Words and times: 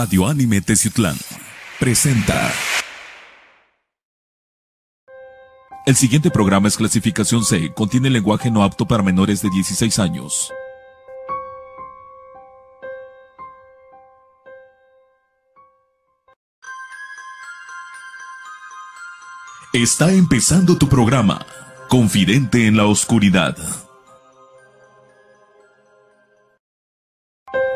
Radio 0.00 0.26
Anime 0.26 0.62
Teciutlán 0.62 1.14
presenta. 1.78 2.50
El 5.84 5.94
siguiente 5.94 6.30
programa 6.30 6.68
es 6.68 6.78
clasificación 6.78 7.44
C, 7.44 7.70
contiene 7.74 8.08
lenguaje 8.08 8.50
no 8.50 8.64
apto 8.64 8.86
para 8.86 9.02
menores 9.02 9.42
de 9.42 9.50
16 9.50 9.98
años. 9.98 10.50
Está 19.74 20.14
empezando 20.14 20.78
tu 20.78 20.88
programa, 20.88 21.44
Confidente 21.90 22.66
en 22.66 22.78
la 22.78 22.86
Oscuridad. 22.86 23.89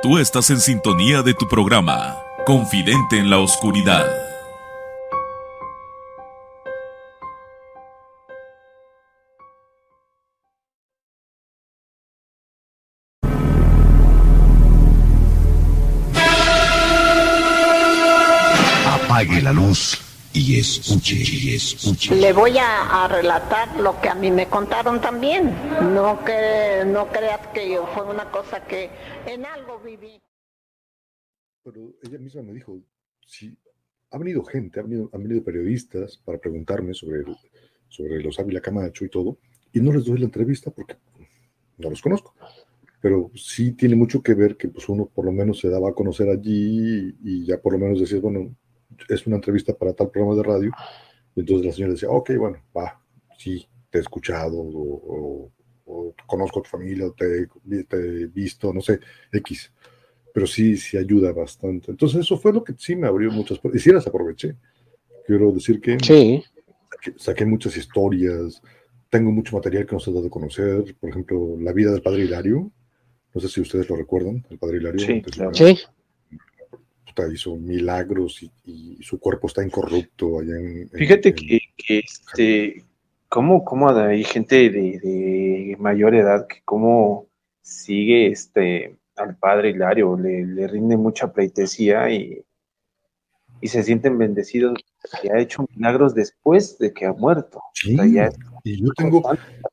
Tú 0.04 0.18
estás 0.18 0.50
en 0.50 0.60
sintonía 0.60 1.22
de 1.22 1.32
tu 1.32 1.48
programa, 1.48 2.14
Confidente 2.44 3.16
en 3.18 3.30
la 3.30 3.38
Oscuridad. 3.38 4.04
Y 20.34 20.58
escuche, 20.58 21.14
y 21.16 21.54
escuche. 21.54 22.14
Le 22.16 22.32
voy 22.32 22.58
a, 22.58 23.04
a 23.04 23.08
relatar 23.08 23.78
lo 23.80 23.98
que 24.00 24.08
a 24.08 24.14
mí 24.14 24.30
me 24.30 24.46
contaron 24.48 25.00
también. 25.00 25.54
No 25.94 26.24
que 26.24 26.82
no 26.86 27.08
creas 27.10 27.46
que 27.54 27.70
yo 27.70 27.86
fue 27.94 28.04
una 28.04 28.30
cosa 28.30 28.64
que 28.66 28.90
en 29.26 29.46
algo 29.46 29.78
viví. 29.78 30.20
Pero 31.62 31.94
ella 32.02 32.18
misma 32.18 32.42
me 32.42 32.52
dijo, 32.52 32.78
sí, 33.24 33.56
ha 34.10 34.18
venido 34.18 34.44
gente, 34.44 34.80
ha 34.80 34.82
venido, 34.82 35.08
han 35.12 35.22
venido 35.22 35.42
periodistas 35.42 36.18
para 36.24 36.38
preguntarme 36.38 36.92
sobre, 36.94 37.20
el- 37.20 37.36
sobre 37.88 38.22
los 38.22 38.38
Ávila 38.38 38.60
Camacho 38.60 39.04
y 39.04 39.08
todo, 39.08 39.38
y 39.72 39.80
no 39.80 39.92
les 39.92 40.04
doy 40.04 40.18
la 40.18 40.26
entrevista 40.26 40.70
porque 40.70 40.96
no 41.78 41.88
los 41.90 42.02
conozco. 42.02 42.34
Pero 43.00 43.30
sí 43.34 43.72
tiene 43.72 43.96
mucho 43.96 44.22
que 44.22 44.34
ver 44.34 44.56
que 44.56 44.68
pues 44.68 44.88
uno 44.88 45.06
por 45.06 45.24
lo 45.26 45.32
menos 45.32 45.58
se 45.60 45.68
daba 45.68 45.90
a 45.90 45.94
conocer 45.94 46.28
allí 46.28 47.14
y, 47.22 47.42
y 47.42 47.46
ya 47.46 47.60
por 47.60 47.72
lo 47.74 47.78
menos 47.78 48.00
decías, 48.00 48.20
bueno, 48.20 48.54
es 49.08 49.26
una 49.26 49.36
entrevista 49.36 49.74
para 49.74 49.92
tal 49.94 50.10
programa 50.10 50.36
de 50.36 50.42
radio. 50.42 50.72
Y 51.36 51.40
entonces 51.40 51.66
la 51.66 51.72
señora 51.72 51.92
decía, 51.94 52.10
ok, 52.10 52.30
bueno, 52.38 52.58
va, 52.76 53.00
sí, 53.38 53.66
te 53.90 53.98
he 53.98 54.00
escuchado 54.00 54.56
o, 54.58 54.70
o- 55.46 55.50
o 55.86 56.14
conozco 56.26 56.60
a 56.60 56.62
tu 56.62 56.70
familia 56.70 57.06
o 57.06 57.12
te, 57.12 57.46
te 57.88 57.96
he 57.96 58.26
visto, 58.26 58.72
no 58.72 58.80
sé, 58.80 59.00
X 59.32 59.70
pero 60.32 60.48
sí, 60.48 60.76
sí 60.76 60.96
ayuda 60.96 61.32
bastante. 61.32 61.92
Entonces 61.92 62.20
eso 62.22 62.36
fue 62.36 62.52
lo 62.52 62.64
que 62.64 62.74
sí 62.76 62.96
me 62.96 63.06
abrió 63.06 63.30
muchas 63.30 63.58
puertas. 63.60 63.80
Y 63.80 63.84
sí 63.84 63.92
las 63.92 64.04
aproveché. 64.06 64.56
Quiero 65.26 65.52
decir 65.52 65.80
que 65.80 65.96
Sí, 66.02 66.42
saqué, 66.90 67.14
saqué 67.18 67.46
muchas 67.46 67.76
historias, 67.76 68.60
tengo 69.10 69.30
mucho 69.30 69.56
material 69.56 69.86
que 69.86 69.94
no 69.94 70.00
se 70.00 70.10
ha 70.10 70.14
dado 70.14 70.26
a 70.26 70.30
conocer. 70.30 70.96
Por 70.98 71.10
ejemplo, 71.10 71.56
la 71.60 71.72
vida 71.72 71.92
del 71.92 72.02
padre 72.02 72.24
Hilario. 72.24 72.70
No 73.32 73.40
sé 73.40 73.48
si 73.48 73.60
ustedes 73.60 73.88
lo 73.88 73.94
recuerdan, 73.96 74.44
el 74.50 74.58
padre 74.58 74.78
Hilario. 74.78 75.06
Sí, 75.06 75.22
claro. 75.22 75.52
sí. 75.54 75.78
Hizo 77.32 77.56
milagros 77.56 78.42
y, 78.42 78.50
y 78.64 79.02
su 79.02 79.18
cuerpo 79.18 79.46
está 79.46 79.64
incorrupto 79.64 80.40
allá 80.40 80.56
en... 80.58 80.88
Fíjate 80.90 81.28
en- 81.30 81.34
que, 81.34 81.58
que, 81.76 81.98
este, 82.00 82.84
cómo, 83.28 83.64
cómo 83.64 83.88
hay 83.90 84.24
gente 84.24 84.70
de, 84.70 84.98
de 85.00 85.76
mayor 85.78 86.14
edad 86.14 86.46
que 86.46 86.60
cómo 86.64 87.26
sigue 87.62 88.28
este 88.28 88.96
al 89.16 89.36
padre 89.36 89.70
Hilario, 89.70 90.16
le, 90.18 90.44
le 90.44 90.66
rinde 90.66 90.96
mucha 90.96 91.32
pleitesía 91.32 92.10
y, 92.10 92.44
y 93.60 93.68
se 93.68 93.82
sienten 93.82 94.18
bendecidos 94.18 94.78
que 95.22 95.30
ha 95.30 95.38
hecho 95.38 95.64
milagros 95.74 96.14
después 96.14 96.78
de 96.78 96.92
que 96.92 97.06
ha 97.06 97.12
muerto. 97.12 97.60
Sí, 97.74 97.94
O 97.94 98.02
sea, 98.02 98.30
y 98.64 98.82
yo 98.82 98.88
tengo, 98.96 99.22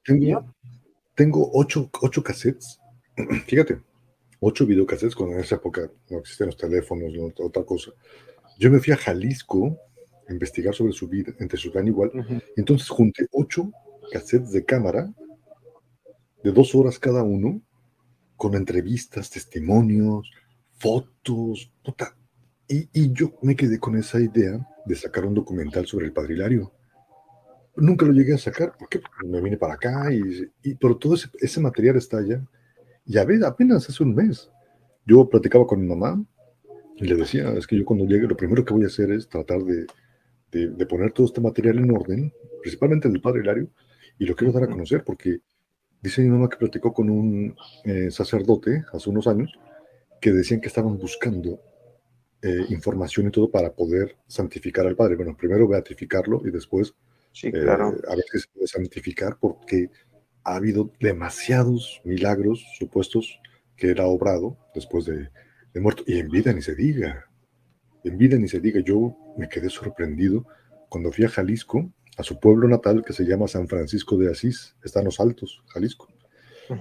tengo, 0.06 0.46
tengo 1.16 1.50
ocho, 1.54 1.90
ocho 2.02 2.24
cassettes, 2.24 2.80
fíjate, 3.48 3.80
ocho 4.42 4.66
videocassettes 4.66 5.16
cuando 5.16 5.36
en 5.36 5.42
esa 5.44 5.56
época 5.56 5.90
no 6.10 6.18
existían 6.20 6.48
los 6.48 6.58
teléfonos, 6.58 7.14
no, 7.14 7.32
otra 7.46 7.64
cosa. 7.64 7.92
Yo 8.60 8.70
me 8.70 8.80
fui 8.80 8.92
a 8.92 8.98
Jalisco 8.98 9.78
a 10.28 10.34
investigar 10.34 10.74
sobre 10.74 10.92
su 10.94 11.08
vida, 11.08 11.32
entre 11.40 11.58
su 11.58 11.72
gran 11.72 11.88
igual, 11.88 12.12
Ujú. 12.14 12.40
entonces 12.58 12.90
junté 12.90 13.28
ocho 13.32 13.72
cassettes 14.12 14.52
de 14.52 14.66
cámara 14.66 15.14
de 16.44 16.52
dos 16.52 16.74
horas 16.76 16.98
cada 17.00 17.24
uno, 17.24 17.62
con 18.36 18.56
entrevistas, 18.56 19.30
testimonios, 19.30 20.30
fotos, 20.80 21.72
puta. 21.86 22.16
Y, 22.68 22.90
y 22.94 23.14
yo 23.14 23.34
me 23.44 23.56
quedé 23.56 23.80
con 23.80 23.96
esa 23.96 24.20
idea 24.20 24.68
de 24.86 24.96
sacar 24.96 25.26
un 25.26 25.36
documental 25.36 25.86
sobre 25.86 26.08
el 26.08 26.14
Padre 26.14 26.34
Hilario. 26.34 26.72
Nunca 27.76 28.06
lo 28.06 28.12
llegué 28.14 28.34
a 28.34 28.38
sacar 28.40 28.74
porque 28.80 29.00
me 29.24 29.40
vine 29.42 29.58
para 29.58 29.76
acá, 29.76 30.12
y, 30.12 30.52
y- 30.64 30.76
pero 30.76 30.98
todo 30.98 31.14
ese, 31.14 31.30
ese 31.40 31.60
material 31.62 31.98
está 31.98 32.18
allá. 32.18 32.44
Y 33.06 33.18
a 33.18 33.26
ver, 33.26 33.44
apenas 33.46 33.90
hace 33.90 34.04
un 34.04 34.16
mes, 34.16 34.50
yo 35.06 35.28
platicaba 35.30 35.66
con 35.68 35.82
mi 35.82 35.88
mamá 35.88 36.24
y 36.98 37.06
le 37.06 37.16
decía, 37.16 37.52
es 37.54 37.66
que 37.68 37.78
yo 37.78 37.86
cuando 37.86 38.06
llegue 38.06 38.28
lo 38.28 38.38
primero 38.38 38.64
que 38.64 38.74
voy 38.74 38.84
a 38.84 38.88
hacer 38.88 39.12
es 39.12 39.28
tratar 39.28 39.64
de, 39.64 39.86
de- 40.52 40.70
de 40.70 40.86
poner 40.86 41.12
todo 41.12 41.26
este 41.26 41.42
material 41.42 41.80
en 41.80 41.92
orden, 41.92 42.34
principalmente 42.62 43.08
el 43.08 43.14
del 43.14 43.22
Padre 43.22 43.42
Hilario, 43.42 43.70
y 44.20 44.26
lo 44.26 44.36
quiero 44.36 44.54
dar 44.54 44.64
a 44.64 44.68
conocer 44.68 45.04
porque 45.04 45.40
dice 46.02 46.22
mi 46.22 46.30
mamá 46.30 46.48
que 46.50 46.58
platicó 46.58 46.94
con 46.94 47.10
un 47.10 47.56
eh, 47.86 48.12
sacerdote 48.12 48.84
hace 48.94 49.10
unos 49.10 49.28
años 49.28 49.52
que 50.20 50.32
decían 50.32 50.62
que 50.62 50.68
estaban 50.68 50.98
buscando 51.00 51.60
eh, 52.44 52.66
información 52.70 53.28
y 53.28 53.32
todo 53.32 53.50
para 53.50 53.72
poder 53.74 54.16
santificar 54.28 54.86
al 54.86 54.96
Padre. 54.96 55.16
Bueno, 55.16 55.36
primero 55.36 55.68
beatificarlo 55.68 56.42
y 56.46 56.52
después 56.52 56.94
Sí, 57.34 57.48
eh, 57.48 57.52
claro. 57.52 57.96
a 58.08 58.16
ver 58.16 58.26
si 58.32 58.40
se 58.40 58.48
puede 58.54 58.68
santificar 58.68 59.38
porque 59.40 59.90
ha 60.44 60.56
habido 60.56 60.92
demasiados 61.00 62.02
milagros 62.04 62.66
supuestos 62.78 63.40
que 63.76 63.92
él 63.92 64.00
ha 64.00 64.06
obrado 64.06 64.58
después 64.74 65.06
de, 65.06 65.30
de 65.74 65.82
muerto. 65.82 66.04
Y 66.06 66.20
en 66.20 66.30
vida 66.30 66.54
ni 66.54 66.62
se 66.62 66.76
diga. 66.76 67.26
En 68.04 68.18
vida 68.18 68.38
ni 68.38 68.48
se 68.48 68.60
diga. 68.60 68.82
Yo 68.82 69.16
me 69.38 69.50
quedé 69.50 69.70
sorprendido 69.70 70.46
cuando 70.90 71.12
fui 71.12 71.26
a 71.26 71.30
Jalisco, 71.30 71.90
a 72.18 72.24
su 72.24 72.40
pueblo 72.40 72.68
natal 72.68 73.04
que 73.06 73.14
se 73.14 73.24
llama 73.24 73.48
San 73.48 73.68
Francisco 73.68 74.18
de 74.18 74.32
Asís. 74.32 74.76
Está 74.84 75.00
en 75.00 75.06
los 75.06 75.20
Altos, 75.20 75.64
Jalisco. 75.68 76.08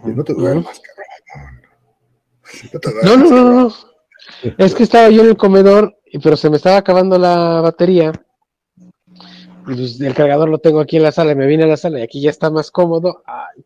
Y 0.05 0.09
no 0.09 0.25
te 0.25 0.35
duermas, 0.35 0.81
cabrón. 1.33 1.61
No, 2.73 2.81
te 2.81 2.91
No, 3.05 3.17
no, 3.17 3.63
no. 3.63 3.75
Es 4.59 4.75
que 4.75 4.83
estaba 4.83 5.09
yo 5.09 5.23
en 5.23 5.29
el 5.29 5.37
comedor, 5.37 5.97
pero 6.23 6.37
se 6.37 6.51
me 6.51 6.57
estaba 6.57 6.79
acabando 6.79 7.19
la 7.19 7.61
batería. 7.61 8.13
Pues, 9.65 10.01
el 10.01 10.15
cargador 10.15 10.49
lo 10.49 10.59
tengo 10.59 10.81
aquí 10.81 10.97
en 10.97 11.03
la 11.05 11.13
sala, 11.13 11.35
me 11.35 11.47
vine 11.47 11.65
a 11.65 11.69
la 11.69 11.77
sala 11.77 12.01
y 12.01 12.03
aquí 12.03 12.21
ya 12.21 12.31
está 12.31 12.51
más 12.51 12.71
cómodo. 12.71 13.23
Ay. 13.27 13.63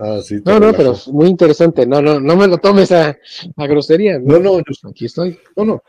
Ah, 0.00 0.20
sí, 0.22 0.40
No, 0.44 0.60
no, 0.60 0.72
pero 0.72 0.92
es 0.92 1.08
muy 1.08 1.26
interesante. 1.28 1.84
No, 1.84 2.00
no, 2.00 2.20
no 2.20 2.36
me 2.36 2.46
lo 2.46 2.58
tomes 2.58 2.92
a, 2.92 3.16
a 3.56 3.66
grosería. 3.66 4.18
No, 4.20 4.38
no, 4.38 4.58
yo- 4.60 4.88
Aquí 4.88 5.06
estoy. 5.06 5.38
No, 5.56 5.64
no. 5.64 5.82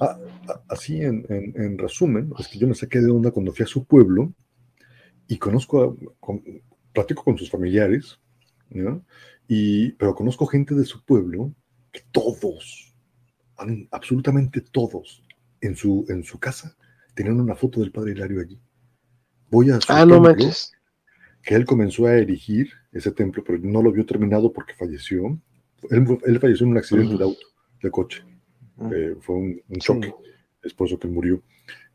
Ah, 0.00 0.16
ah, 0.48 0.60
así 0.68 1.00
en, 1.00 1.26
en- 1.28 1.52
en 1.60 1.78
resumen, 1.78 2.30
es 2.38 2.46
que 2.46 2.58
yo 2.58 2.68
me 2.68 2.74
saqué 2.76 3.00
de 3.00 3.10
onda 3.10 3.32
cuando 3.32 3.52
fui 3.52 3.64
a 3.64 3.66
su 3.66 3.84
pueblo 3.84 4.32
y 5.26 5.36
conozco, 5.36 5.82
a- 5.82 5.96
con- 6.20 6.44
platico 6.92 7.24
con 7.24 7.36
sus 7.36 7.50
familiares, 7.50 8.20
¿no? 8.70 9.02
Y, 9.48 9.92
pero 9.92 10.14
conozco 10.14 10.46
gente 10.46 10.74
de 10.76 10.84
su 10.84 11.04
pueblo 11.04 11.52
que 11.90 12.02
todos, 12.12 12.94
absolutamente 13.90 14.60
todos, 14.60 15.24
en 15.60 15.74
su, 15.74 16.04
en 16.08 16.22
su 16.22 16.38
casa 16.38 16.76
tenían 17.18 17.40
una 17.40 17.56
foto 17.56 17.80
del 17.80 17.90
padre 17.90 18.12
Hilario 18.12 18.40
allí. 18.40 18.60
Voy 19.50 19.70
a 19.70 19.80
Ah, 19.88 20.06
no 20.06 20.20
manches. 20.20 20.70
que 21.42 21.56
él 21.56 21.64
comenzó 21.64 22.06
a 22.06 22.14
erigir 22.14 22.70
ese 22.92 23.10
templo, 23.10 23.42
pero 23.44 23.58
no 23.60 23.82
lo 23.82 23.90
vio 23.90 24.06
terminado 24.06 24.52
porque 24.52 24.74
falleció. 24.74 25.36
Él, 25.90 26.06
él 26.24 26.38
falleció 26.38 26.64
en 26.66 26.72
un 26.72 26.78
accidente 26.78 27.16
de 27.16 27.24
auto, 27.24 27.40
de 27.82 27.90
coche. 27.90 28.22
Ujú. 28.76 28.94
Eh, 28.94 29.16
fue 29.20 29.34
un, 29.34 29.60
un 29.68 29.78
choque, 29.80 30.14
es 30.62 30.72
por 30.74 30.86
eso 30.86 30.96
que 30.98 31.08
murió. 31.08 31.42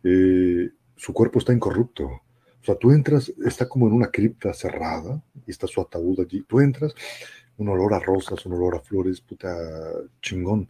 Eh, 0.03 0.71
su 0.97 1.13
cuerpo 1.13 1.39
está 1.39 1.53
incorrupto. 1.53 2.03
O 2.05 2.65
sea, 2.65 2.75
tú 2.75 2.91
entras, 2.91 3.31
está 3.45 3.69
como 3.69 3.87
en 3.87 3.93
una 3.93 4.11
cripta 4.11 4.53
cerrada 4.53 5.23
y 5.47 5.51
está 5.51 5.67
su 5.67 5.79
ataúd 5.79 6.19
allí. 6.19 6.43
Tú 6.47 6.59
entras, 6.59 6.93
un 7.57 7.69
olor 7.69 7.93
a 7.93 7.99
rosas, 7.99 8.45
un 8.45 8.53
olor 8.53 8.75
a 8.75 8.79
flores, 8.81 9.21
puta 9.21 9.47
chingón. 10.21 10.69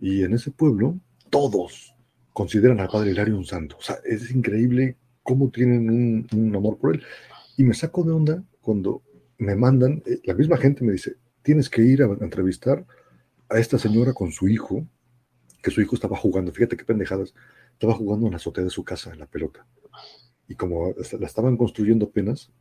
Y 0.00 0.22
en 0.22 0.34
ese 0.34 0.50
pueblo, 0.50 0.98
todos 1.30 1.94
consideran 2.36 2.80
al 2.80 2.88
padre 2.88 3.12
Hilario 3.12 3.34
un 3.34 3.46
santo. 3.46 3.78
O 3.78 3.82
sea, 3.82 3.96
es 4.04 4.30
increíble 4.30 4.98
cómo 5.22 5.48
tienen 5.48 5.88
un, 5.88 6.26
un 6.36 6.54
amor 6.54 6.76
por 6.76 6.94
él. 6.94 7.02
Y 7.56 7.64
me 7.64 7.72
saco 7.72 8.04
de 8.04 8.12
onda 8.12 8.44
cuando 8.60 9.00
me 9.38 9.54
mandan, 9.54 10.02
eh, 10.04 10.20
la 10.24 10.34
misma 10.34 10.58
gente 10.58 10.84
me 10.84 10.92
dice, 10.92 11.16
tienes 11.40 11.70
que 11.70 11.80
ir 11.80 12.02
a, 12.02 12.06
entrevistar 12.20 12.84
a 13.48 13.58
esta 13.58 13.78
señora 13.78 14.12
con 14.12 14.32
su 14.32 14.48
hijo, 14.48 14.86
que 15.62 15.70
su 15.70 15.80
hijo 15.80 15.94
estaba 15.94 16.14
jugando, 16.14 16.52
fíjate 16.52 16.76
qué 16.76 16.84
pendejadas, 16.84 17.32
estaba 17.72 17.94
jugando 17.94 18.26
en 18.26 18.32
la 18.32 18.36
azotea 18.36 18.64
de 18.64 18.70
su 18.70 18.84
casa, 18.84 19.14
en 19.14 19.18
la 19.18 19.26
pelota. 19.26 19.66
Y 20.46 20.56
como 20.56 20.94
la 21.18 21.26
estaban 21.26 21.56
construyendo 21.56 22.04
apenas, 22.04 22.52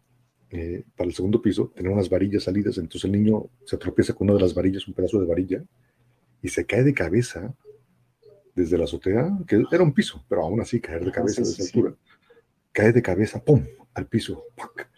eh, 0.51 0.85
para 0.95 1.09
el 1.09 1.13
segundo 1.13 1.41
piso, 1.41 1.73
tenía 1.75 1.91
unas 1.91 2.09
varillas 2.09 2.43
salidas, 2.43 2.77
entonces 2.77 3.03
el 3.03 3.11
niño 3.11 3.49
se 3.65 3.75
tropieza 3.75 4.13
con 4.13 4.29
una 4.29 4.35
de 4.35 4.43
las 4.43 4.53
varillas, 4.53 4.87
un 4.87 4.93
pedazo 4.93 5.19
de 5.19 5.25
varilla, 5.25 5.65
y 6.41 6.47
se 6.47 6.65
cae 6.65 6.83
de 6.83 6.93
cabeza 6.93 7.53
desde 8.55 8.77
la 8.77 8.85
azotea, 8.85 9.37
que 9.45 9.63
era 9.71 9.83
un 9.83 9.93
piso, 9.93 10.23
pero 10.29 10.43
aún 10.43 10.61
así 10.61 10.79
caer 10.79 11.03
de 11.03 11.11
cabeza 11.11 11.41
de 11.41 11.49
esa 11.49 11.63
altura. 11.63 11.93
Cae 12.71 12.91
de 12.93 13.01
cabeza, 13.01 13.43
¡pum! 13.43 13.65
al 13.93 14.07
piso. 14.07 14.45
¡pac! 14.55 14.89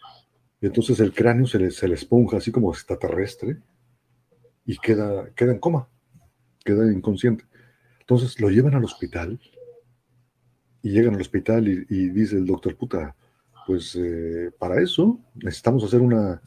Y 0.60 0.66
entonces 0.66 0.98
el 1.00 1.12
cráneo 1.12 1.46
se 1.46 1.58
le, 1.58 1.70
se 1.70 1.88
le 1.88 1.94
esponja 1.94 2.38
así 2.38 2.50
como 2.50 2.72
extraterrestre 2.72 3.58
y 4.64 4.76
queda, 4.78 5.30
queda 5.34 5.52
en 5.52 5.58
coma, 5.58 5.88
queda 6.64 6.90
inconsciente. 6.92 7.44
Entonces 8.00 8.40
lo 8.40 8.48
llevan 8.50 8.74
al 8.74 8.84
hospital 8.84 9.40
y 10.82 10.90
llegan 10.90 11.14
al 11.14 11.20
hospital 11.20 11.68
y, 11.68 11.86
y 11.88 12.08
dice 12.08 12.36
el 12.36 12.46
doctor, 12.46 12.76
puta, 12.76 13.14
pues 13.66 13.94
eh, 13.96 14.50
para 14.58 14.80
eso 14.80 15.20
necesitamos 15.34 15.84
hacer 15.84 16.00
una, 16.00 16.40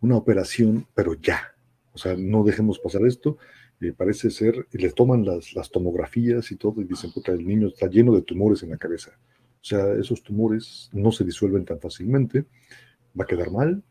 una 0.00 0.16
operación, 0.16 0.86
pero 0.94 1.14
ya. 1.14 1.54
O 1.92 1.98
sea, 1.98 2.14
no 2.16 2.44
dejemos 2.44 2.78
pasar 2.78 3.04
esto. 3.06 3.38
Y 3.80 3.90
parece 3.92 4.30
ser, 4.30 4.66
y 4.72 4.78
le 4.78 4.90
toman 4.92 5.24
las, 5.24 5.54
las 5.54 5.70
tomografías 5.70 6.50
y 6.50 6.56
todo, 6.56 6.80
y 6.80 6.84
dicen, 6.84 7.12
puta, 7.12 7.32
el 7.32 7.46
niño 7.46 7.68
está 7.68 7.88
lleno 7.88 8.14
de 8.14 8.22
tumores 8.22 8.62
en 8.62 8.70
la 8.70 8.78
cabeza. 8.78 9.12
O 9.60 9.64
sea, 9.68 9.92
esos 9.94 10.22
tumores 10.22 10.88
no 10.92 11.12
se 11.12 11.24
disuelven 11.24 11.64
tan 11.64 11.80
fácilmente, 11.80 12.46
va 13.18 13.24
a 13.24 13.26
quedar 13.26 13.50
mal, 13.50 13.82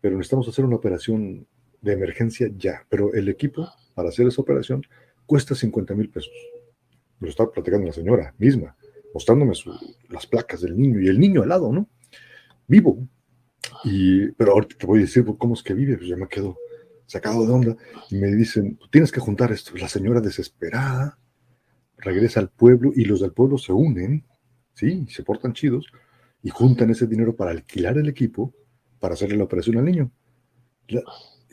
pero 0.00 0.16
necesitamos 0.16 0.48
hacer 0.48 0.64
una 0.64 0.76
operación 0.76 1.46
de 1.80 1.92
emergencia 1.92 2.50
ya. 2.56 2.86
Pero 2.88 3.12
el 3.14 3.28
equipo 3.28 3.68
para 3.94 4.10
hacer 4.10 4.26
esa 4.26 4.42
operación 4.42 4.82
cuesta 5.24 5.54
50 5.54 5.94
mil 5.94 6.10
pesos. 6.10 6.32
Lo 7.18 7.28
estaba 7.28 7.50
platicando 7.50 7.86
la 7.86 7.92
señora 7.92 8.34
misma, 8.38 8.76
mostrándome 9.14 9.54
las 10.10 10.26
placas 10.26 10.60
del 10.60 10.76
niño 10.76 11.00
y 11.00 11.08
el 11.08 11.18
niño 11.18 11.42
al 11.42 11.48
lado, 11.48 11.72
¿no? 11.72 11.88
Vivo. 12.68 13.08
Y, 13.84 14.28
pero 14.32 14.52
ahorita 14.52 14.76
te 14.76 14.86
voy 14.86 14.98
a 14.98 15.02
decir 15.02 15.24
cómo 15.38 15.54
es 15.54 15.62
que 15.62 15.74
vive, 15.74 15.96
pues 15.96 16.08
ya 16.08 16.16
me 16.16 16.28
quedo 16.28 16.56
sacado 17.06 17.46
de 17.46 17.52
onda. 17.52 17.76
Y 18.10 18.16
me 18.16 18.28
dicen, 18.34 18.78
tienes 18.90 19.10
que 19.10 19.20
juntar 19.20 19.52
esto. 19.52 19.76
La 19.76 19.88
señora 19.88 20.20
desesperada 20.20 21.18
regresa 21.98 22.40
al 22.40 22.50
pueblo 22.50 22.92
y 22.94 23.04
los 23.04 23.20
del 23.20 23.32
pueblo 23.32 23.58
se 23.58 23.72
unen, 23.72 24.24
¿sí? 24.74 25.06
Se 25.08 25.22
portan 25.22 25.52
chidos 25.52 25.86
y 26.42 26.50
juntan 26.50 26.90
ese 26.90 27.06
dinero 27.06 27.34
para 27.34 27.50
alquilar 27.50 27.98
el 27.98 28.08
equipo 28.08 28.52
para 28.98 29.14
hacerle 29.14 29.36
la 29.36 29.44
operación 29.44 29.78
al 29.78 29.84
niño. 29.84 30.10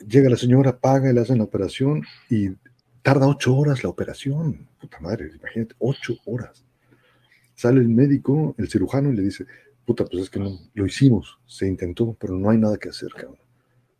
Llega 0.06 0.30
la 0.30 0.36
señora, 0.36 0.78
paga 0.78 1.10
y 1.10 1.14
le 1.14 1.20
hacen 1.20 1.38
la 1.38 1.44
operación 1.44 2.02
y 2.28 2.50
tarda 3.02 3.26
ocho 3.26 3.56
horas 3.56 3.82
la 3.82 3.90
operación. 3.90 4.68
Puta 4.80 4.98
madre, 5.00 5.30
imagínate, 5.34 5.74
ocho 5.78 6.16
horas. 6.24 6.64
Sale 7.54 7.80
el 7.80 7.88
médico, 7.88 8.54
el 8.58 8.68
cirujano, 8.68 9.12
y 9.12 9.16
le 9.16 9.22
dice, 9.22 9.46
puta, 9.84 10.04
pues 10.04 10.24
es 10.24 10.30
que 10.30 10.40
no, 10.40 10.58
lo 10.74 10.86
hicimos, 10.86 11.38
se 11.46 11.66
intentó, 11.66 12.14
pero 12.14 12.36
no 12.36 12.50
hay 12.50 12.58
nada 12.58 12.76
que 12.76 12.88
hacer, 12.88 13.10
cabrón. 13.12 13.38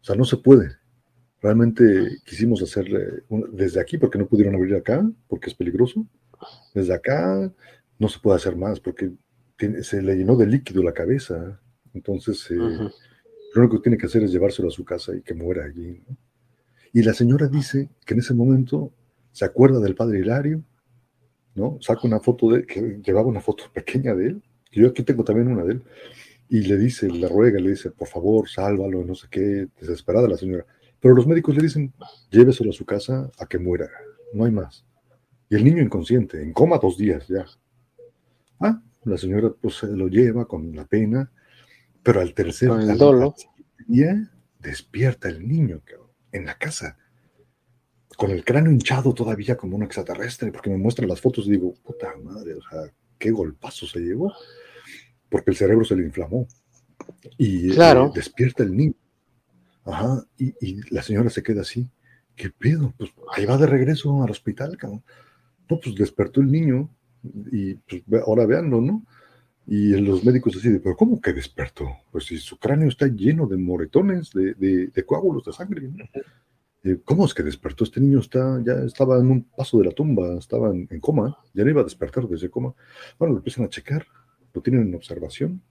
O 0.01 0.05
sea, 0.05 0.17
no 0.17 0.25
se 0.25 0.37
puede. 0.39 0.77
Realmente 1.45 1.85
quisimos 2.25 2.63
hacerle 2.63 3.23
un- 3.29 3.55
desde 3.55 3.79
aquí, 3.79 3.99
porque 3.99 4.17
no 4.19 4.27
pudieron 4.27 4.55
abrir 4.55 4.75
acá, 4.77 5.07
porque 5.29 5.51
es 5.51 5.55
peligroso. 5.55 6.07
Desde 6.75 6.95
acá 6.95 7.53
no 7.99 8.09
se 8.09 8.19
puede 8.19 8.37
hacer 8.37 8.57
más, 8.57 8.81
porque 8.81 9.13
tiene- 9.59 9.83
se 9.85 10.01
le 10.01 10.17
llenó 10.17 10.37
de 10.37 10.47
líquido 10.47 10.83
la 10.83 10.95
cabeza. 10.95 11.61
Entonces, 11.93 12.51
eh, 12.51 12.55
lo 12.57 13.61
único 13.61 13.77
que 13.77 13.83
tiene 13.83 13.99
que 13.99 14.07
hacer 14.07 14.23
es 14.23 14.33
llevárselo 14.33 14.69
a 14.69 14.71
su 14.71 14.87
casa 14.87 15.15
y 15.15 15.21
que 15.21 15.35
muera 15.35 15.65
allí. 15.67 16.03
¿no? 16.09 16.17
Y 16.95 17.03
la 17.03 17.13
señora 17.13 17.47
dice 17.47 17.91
que 18.07 18.15
en 18.15 18.21
ese 18.21 18.33
momento 18.33 18.91
se 19.31 19.45
acuerda 19.45 19.81
del 19.81 19.95
padre 19.95 20.21
Hilario, 20.21 20.65
¿no? 21.55 21.77
Saca 21.83 22.01
una 22.07 22.21
foto 22.21 22.51
de 22.53 22.65
que 22.65 23.01
llevaba 23.05 23.29
una 23.29 23.41
foto 23.43 23.65
pequeña 23.75 24.15
de 24.15 24.29
él, 24.29 24.43
que 24.71 24.81
yo 24.81 24.89
aquí 24.89 25.03
tengo 25.03 25.25
también 25.25 25.49
una 25.49 25.63
de 25.65 25.73
él, 25.75 25.83
y 26.49 26.63
le 26.63 26.79
dice, 26.79 27.07
le 27.11 27.29
ruega, 27.29 27.61
le 27.61 27.71
dice, 27.71 27.91
por 27.91 28.09
favor, 28.09 28.49
sálvalo, 28.49 29.05
no 29.05 29.15
sé 29.15 29.27
qué, 29.31 29.69
desesperada 29.79 30.27
la 30.27 30.39
señora. 30.39 30.65
Pero 31.05 31.17
los 31.17 31.27
médicos 31.27 31.55
le 31.55 31.63
dicen, 31.65 31.93
lléveselo 32.31 32.71
a 32.71 32.73
su 32.73 32.87
casa 32.87 33.31
a 33.39 33.45
que 33.45 33.59
muera, 33.59 33.91
no 34.33 34.47
hay 34.47 34.51
más. 34.51 34.87
Y 35.51 35.55
el 35.57 35.63
niño 35.63 35.83
inconsciente, 35.83 36.43
en 36.43 36.55
coma 36.55 36.79
dos 36.79 36.97
días 36.97 37.29
ya. 37.29 37.45
Ah, 38.59 38.83
la 39.05 39.19
señora 39.19 39.51
pues 39.61 39.75
se 39.77 39.87
lo 39.89 40.09
lleva 40.09 40.49
con 40.49 40.75
la 40.75 40.87
pena, 40.87 41.31
pero 42.03 42.23
al 42.23 42.33
tercer 42.33 42.71
el 42.71 42.89
al- 42.93 42.97
dolo. 42.97 43.35
día 43.87 44.33
despierta 44.59 45.29
el 45.29 45.47
niño 45.47 45.83
en 46.33 46.47
la 46.47 46.57
casa, 46.57 46.97
con 48.17 48.31
el 48.31 48.43
cráneo 48.43 48.73
hinchado 48.73 49.13
todavía 49.13 49.59
como 49.59 49.77
un 49.77 49.83
extraterrestre, 49.83 50.51
porque 50.53 50.71
me 50.71 50.79
muestran 50.79 51.07
las 51.11 51.21
fotos 51.21 51.47
y 51.47 51.51
digo, 51.51 51.75
puta 51.85 52.15
madre, 52.23 52.55
o 52.55 52.63
sea, 52.63 52.91
qué 53.19 53.31
golpazo 53.31 53.87
se 53.87 54.01
llevó, 54.01 54.33
porque 55.29 55.51
el 55.51 55.57
cerebro 55.59 55.85
se 55.85 55.97
le 55.97 56.05
inflamó. 56.05 56.49
Y 57.37 57.73
eh, 57.73 57.75
despierta 58.15 58.63
el 58.63 58.75
niño. 58.75 58.95
Ajá, 59.85 60.25
y, 60.39 60.55
y 60.61 60.81
la 60.95 61.03
señora 61.03 61.31
se 61.31 61.43
queda 61.43 61.63
así. 61.63 61.89
¿Qué 62.37 62.51
pedo? 62.51 62.93
Pues 62.97 63.11
ahí 63.37 63.45
va 63.47 63.59
de 63.59 63.67
regreso 63.67 64.23
al 64.23 64.31
hospital, 64.31 64.77
cabrón. 64.77 65.03
No, 65.71 65.79
pues 65.81 65.95
despertó 65.95 66.41
el 66.41 66.51
niño 66.51 66.91
y 67.53 67.75
pues 67.75 68.03
ahora 68.27 68.47
véanlo, 68.47 68.81
¿no? 68.81 69.05
Y 69.67 69.97
los 69.97 70.25
médicos 70.25 70.57
así 70.57 70.69
de, 70.69 70.81
pero 70.81 70.97
¿cómo 70.97 71.21
que 71.21 71.33
despertó? 71.33 71.87
Pues 72.11 72.25
si 72.27 72.37
su 72.39 72.59
cráneo 72.59 72.89
está 72.89 73.07
lleno 73.07 73.47
de 73.47 73.57
moretones, 73.57 74.31
de, 74.33 74.55
de- 74.55 74.89
de 74.89 75.07
coágulos 75.07 75.45
de 75.45 75.53
sangre. 75.53 75.89
¿no? 75.89 76.05
Eh, 76.83 77.01
¿Cómo 77.05 77.25
es 77.25 77.33
que 77.33 77.43
despertó? 77.43 77.85
Este 77.85 78.01
niño 78.01 78.21
está, 78.21 78.61
ya 78.65 78.75
estaba 78.85 79.19
en 79.19 79.31
un 79.31 79.45
paso 79.45 79.79
de 79.79 79.85
la 79.87 79.91
tumba, 79.93 80.35
estaba 80.39 80.69
en, 80.71 80.87
en 80.91 81.01
coma, 81.01 81.35
ya 81.55 81.65
no 81.65 81.71
iba 81.71 81.81
a 81.81 81.85
despertar 81.85 82.29
desde 82.29 82.51
coma. 82.51 82.75
Bueno, 83.19 83.33
lo 83.35 83.39
empiezan 83.39 83.65
a 83.65 83.69
checar, 83.71 84.07
lo 84.53 84.61
tienen 84.61 84.83
en 84.89 84.95
observación 84.95 85.63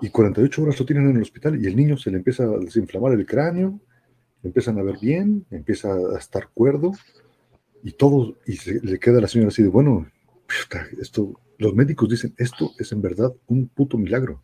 y 0.00 0.08
48 0.10 0.62
horas 0.62 0.78
lo 0.78 0.86
tienen 0.86 1.10
en 1.10 1.16
el 1.16 1.22
hospital 1.22 1.62
y 1.62 1.66
el 1.66 1.76
niño 1.76 1.96
se 1.96 2.10
le 2.10 2.18
empieza 2.18 2.44
a 2.44 2.58
desinflamar 2.58 3.12
el 3.12 3.26
cráneo, 3.26 3.80
empiezan 4.42 4.78
a 4.78 4.82
ver 4.82 4.96
bien, 5.00 5.44
empieza 5.50 5.92
a 5.92 6.18
estar 6.18 6.48
cuerdo 6.54 6.92
y 7.82 7.92
todo, 7.92 8.36
y 8.46 8.54
se, 8.56 8.80
le 8.80 8.98
queda 8.98 9.18
a 9.18 9.20
la 9.22 9.28
señora 9.28 9.48
así 9.48 9.62
de, 9.62 9.68
bueno, 9.68 10.06
esto, 11.00 11.32
los 11.58 11.74
médicos 11.74 12.08
dicen, 12.08 12.34
esto 12.38 12.72
es 12.78 12.92
en 12.92 13.02
verdad 13.02 13.32
un 13.46 13.68
puto 13.68 13.96
milagro. 13.98 14.42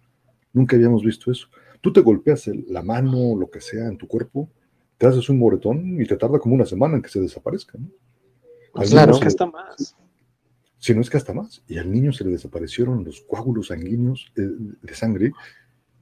Nunca 0.52 0.76
habíamos 0.76 1.02
visto 1.02 1.30
eso. 1.30 1.48
Tú 1.80 1.92
te 1.92 2.00
golpeas 2.00 2.46
el- 2.48 2.64
la 2.68 2.82
mano 2.82 3.18
o 3.32 3.38
lo 3.38 3.50
que 3.50 3.60
sea 3.60 3.86
en 3.88 3.98
tu 3.98 4.06
cuerpo, 4.06 4.48
te 4.98 5.06
haces 5.06 5.28
un 5.28 5.38
moretón 5.38 6.00
y 6.00 6.06
te 6.06 6.16
tarda 6.16 6.38
como 6.38 6.54
una 6.54 6.64
semana 6.64 6.96
en 6.96 7.02
que 7.02 7.08
se 7.10 7.20
desaparezca. 7.20 7.78
¿no? 7.78 7.88
Al 8.74 8.88
Claro. 8.88 9.20
que 9.20 9.26
hasta 9.26 9.46
más. 9.46 9.96
Si 10.86 10.94
no 10.94 11.00
es 11.00 11.10
que 11.10 11.16
hasta 11.16 11.34
más. 11.34 11.64
Y 11.66 11.78
al 11.78 11.90
niño 11.90 12.12
se 12.12 12.22
le 12.22 12.30
desaparecieron 12.30 13.04
los 13.04 13.20
coágulos 13.22 13.68
sanguíneos 13.68 14.30
eh, 14.36 14.48
de 14.82 14.94
sangre 14.94 15.32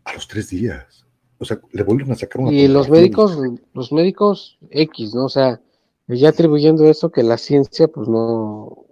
a 0.05 0.13
los 0.13 0.29
tres 0.29 0.51
días. 0.51 1.07
O 1.39 1.47
sea, 1.47 1.59
le 1.73 1.83
vuelven 1.83 2.13
a 2.13 2.15
sacar 2.15 2.43
una 2.43 2.53
Y 2.53 2.69
los 2.69 2.91
médicos, 2.91 3.39
los 3.73 3.93
médicos 3.93 4.59
X, 4.69 5.15
¿no? 5.15 5.25
O 5.25 5.29
sea, 5.31 5.63
ya 6.07 6.29
atribuyendo 6.29 6.87
eso 6.87 7.11
que 7.11 7.23
la 7.23 7.39
ciencia, 7.39 7.89
pues 7.89 8.09
no, 8.09 8.87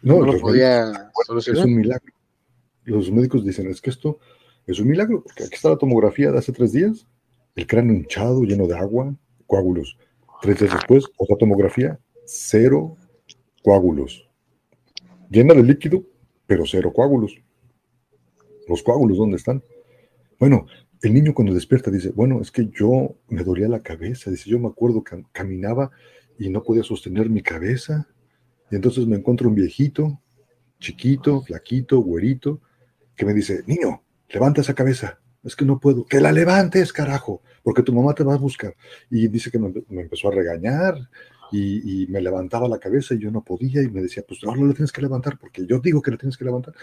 No, 0.00 0.20
no 0.20 0.32
lo 0.32 0.40
podía 0.40 0.86
médicos, 0.86 1.48
es 1.48 1.58
un 1.58 1.76
milagro. 1.76 2.14
Los 2.84 3.10
médicos 3.10 3.44
dicen, 3.44 3.68
es 3.68 3.82
que 3.82 3.90
esto 3.90 4.18
es 4.66 4.80
un 4.80 4.88
milagro, 4.88 5.22
porque 5.22 5.44
aquí 5.44 5.56
está 5.56 5.68
la 5.68 5.76
tomografía 5.76 6.32
de 6.32 6.38
hace 6.38 6.52
tres 6.52 6.72
días, 6.72 7.06
el 7.54 7.66
cráneo 7.66 7.94
hinchado, 7.94 8.44
lleno 8.44 8.66
de 8.66 8.78
agua, 8.78 9.14
coágulos. 9.46 9.98
Tres 10.40 10.58
días 10.58 10.72
después, 10.72 11.04
otra 11.18 11.36
tomografía, 11.36 12.00
cero 12.24 12.96
coágulos. 13.62 14.27
Llena 15.30 15.54
de 15.54 15.62
líquido, 15.62 16.04
pero 16.46 16.64
cero 16.66 16.92
coágulos. 16.92 17.38
Los 18.66 18.82
coágulos, 18.82 19.18
¿dónde 19.18 19.36
están? 19.36 19.62
Bueno, 20.38 20.66
el 21.02 21.14
niño 21.14 21.34
cuando 21.34 21.54
despierta 21.54 21.90
dice, 21.90 22.10
bueno, 22.14 22.40
es 22.40 22.50
que 22.50 22.68
yo 22.68 23.16
me 23.28 23.44
dolía 23.44 23.68
la 23.68 23.82
cabeza, 23.82 24.30
dice, 24.30 24.50
yo 24.50 24.58
me 24.58 24.68
acuerdo 24.68 25.04
que 25.04 25.24
caminaba 25.32 25.90
y 26.38 26.48
no 26.48 26.62
podía 26.62 26.82
sostener 26.82 27.28
mi 27.30 27.42
cabeza, 27.42 28.08
y 28.70 28.76
entonces 28.76 29.06
me 29.06 29.16
encuentro 29.16 29.48
un 29.48 29.54
viejito, 29.54 30.20
chiquito, 30.78 31.42
flaquito, 31.42 32.00
güerito, 32.00 32.60
que 33.16 33.26
me 33.26 33.34
dice, 33.34 33.62
niño, 33.66 34.02
levanta 34.28 34.60
esa 34.60 34.74
cabeza, 34.74 35.20
es 35.42 35.56
que 35.56 35.64
no 35.64 35.78
puedo, 35.78 36.04
que 36.04 36.20
la 36.20 36.32
levantes, 36.32 36.92
carajo, 36.92 37.42
porque 37.62 37.82
tu 37.82 37.92
mamá 37.92 38.14
te 38.14 38.24
va 38.24 38.34
a 38.34 38.38
buscar. 38.38 38.74
Y 39.10 39.28
dice 39.28 39.50
que 39.50 39.58
me, 39.58 39.72
me 39.88 40.02
empezó 40.02 40.28
a 40.28 40.32
regañar 40.32 40.94
y, 41.52 42.02
y, 42.02 42.06
me 42.08 42.20
levantaba 42.20 42.68
la 42.68 42.78
cabeza 42.78 43.14
y 43.14 43.18
yo 43.18 43.30
no 43.30 43.42
podía 43.42 43.82
y 43.82 43.90
me 43.90 44.02
decía, 44.02 44.24
pues 44.26 44.40
ahora 44.44 44.62
la 44.62 44.74
tienes 44.74 44.92
que 44.92 45.02
levantar, 45.02 45.38
porque 45.38 45.66
yo 45.66 45.78
digo 45.78 46.02
que 46.02 46.10
la 46.10 46.18
tienes 46.18 46.36
que 46.36 46.44
levantar. 46.44 46.74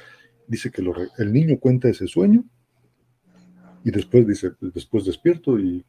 Dice 0.47 0.71
que 0.71 0.81
lo, 0.81 0.93
el 1.17 1.33
niño 1.33 1.59
cuenta 1.59 1.89
ese 1.89 2.07
sueño 2.07 2.43
y 3.83 3.91
después 3.91 4.27
dice, 4.27 4.51
pues, 4.51 4.73
después 4.73 5.05
despierto 5.05 5.59
y 5.59 5.85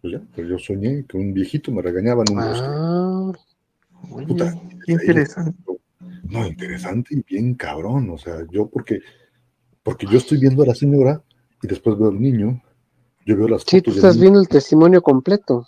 pues 0.00 0.14
ya, 0.14 0.22
pues 0.34 0.48
yo 0.48 0.58
soñé 0.58 1.04
que 1.06 1.16
un 1.16 1.32
viejito 1.32 1.70
me 1.70 1.82
regañaba 1.82 2.24
en 2.26 2.36
un 2.36 2.44
bosque. 2.44 2.66
Ah, 2.68 3.32
Puta, 4.26 4.54
Qué 4.84 4.92
interesante. 4.92 5.58
No, 6.24 6.46
interesante 6.46 7.14
y 7.14 7.22
bien 7.22 7.54
cabrón. 7.54 8.10
O 8.10 8.18
sea, 8.18 8.46
yo 8.50 8.68
porque, 8.68 9.00
porque 9.82 10.06
yo 10.06 10.18
estoy 10.18 10.38
viendo 10.38 10.62
a 10.62 10.66
la 10.66 10.74
señora 10.74 11.22
y 11.62 11.68
después 11.68 11.98
veo 11.98 12.08
al 12.08 12.20
niño, 12.20 12.62
yo 13.26 13.36
veo 13.36 13.48
las 13.48 13.62
sí, 13.62 13.80
tú 13.80 13.90
fotos 13.90 13.94
del 13.94 14.04
estás 14.04 14.20
viendo 14.20 14.40
el 14.40 14.48
testimonio 14.48 15.02
completo. 15.02 15.66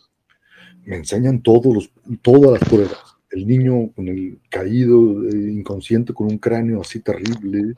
Me 0.85 0.97
enseñan 0.97 1.43
todos 1.43 1.75
los, 1.75 1.91
todas 2.23 2.61
las 2.61 2.69
pruebas. 2.69 2.99
El 3.31 3.47
niño 3.47 3.91
con 3.95 4.09
el 4.09 4.39
caído, 4.49 5.29
eh, 5.29 5.53
inconsciente, 5.53 6.13
con 6.13 6.29
un 6.29 6.39
cráneo 6.39 6.81
así 6.81 7.01
terrible, 7.01 7.75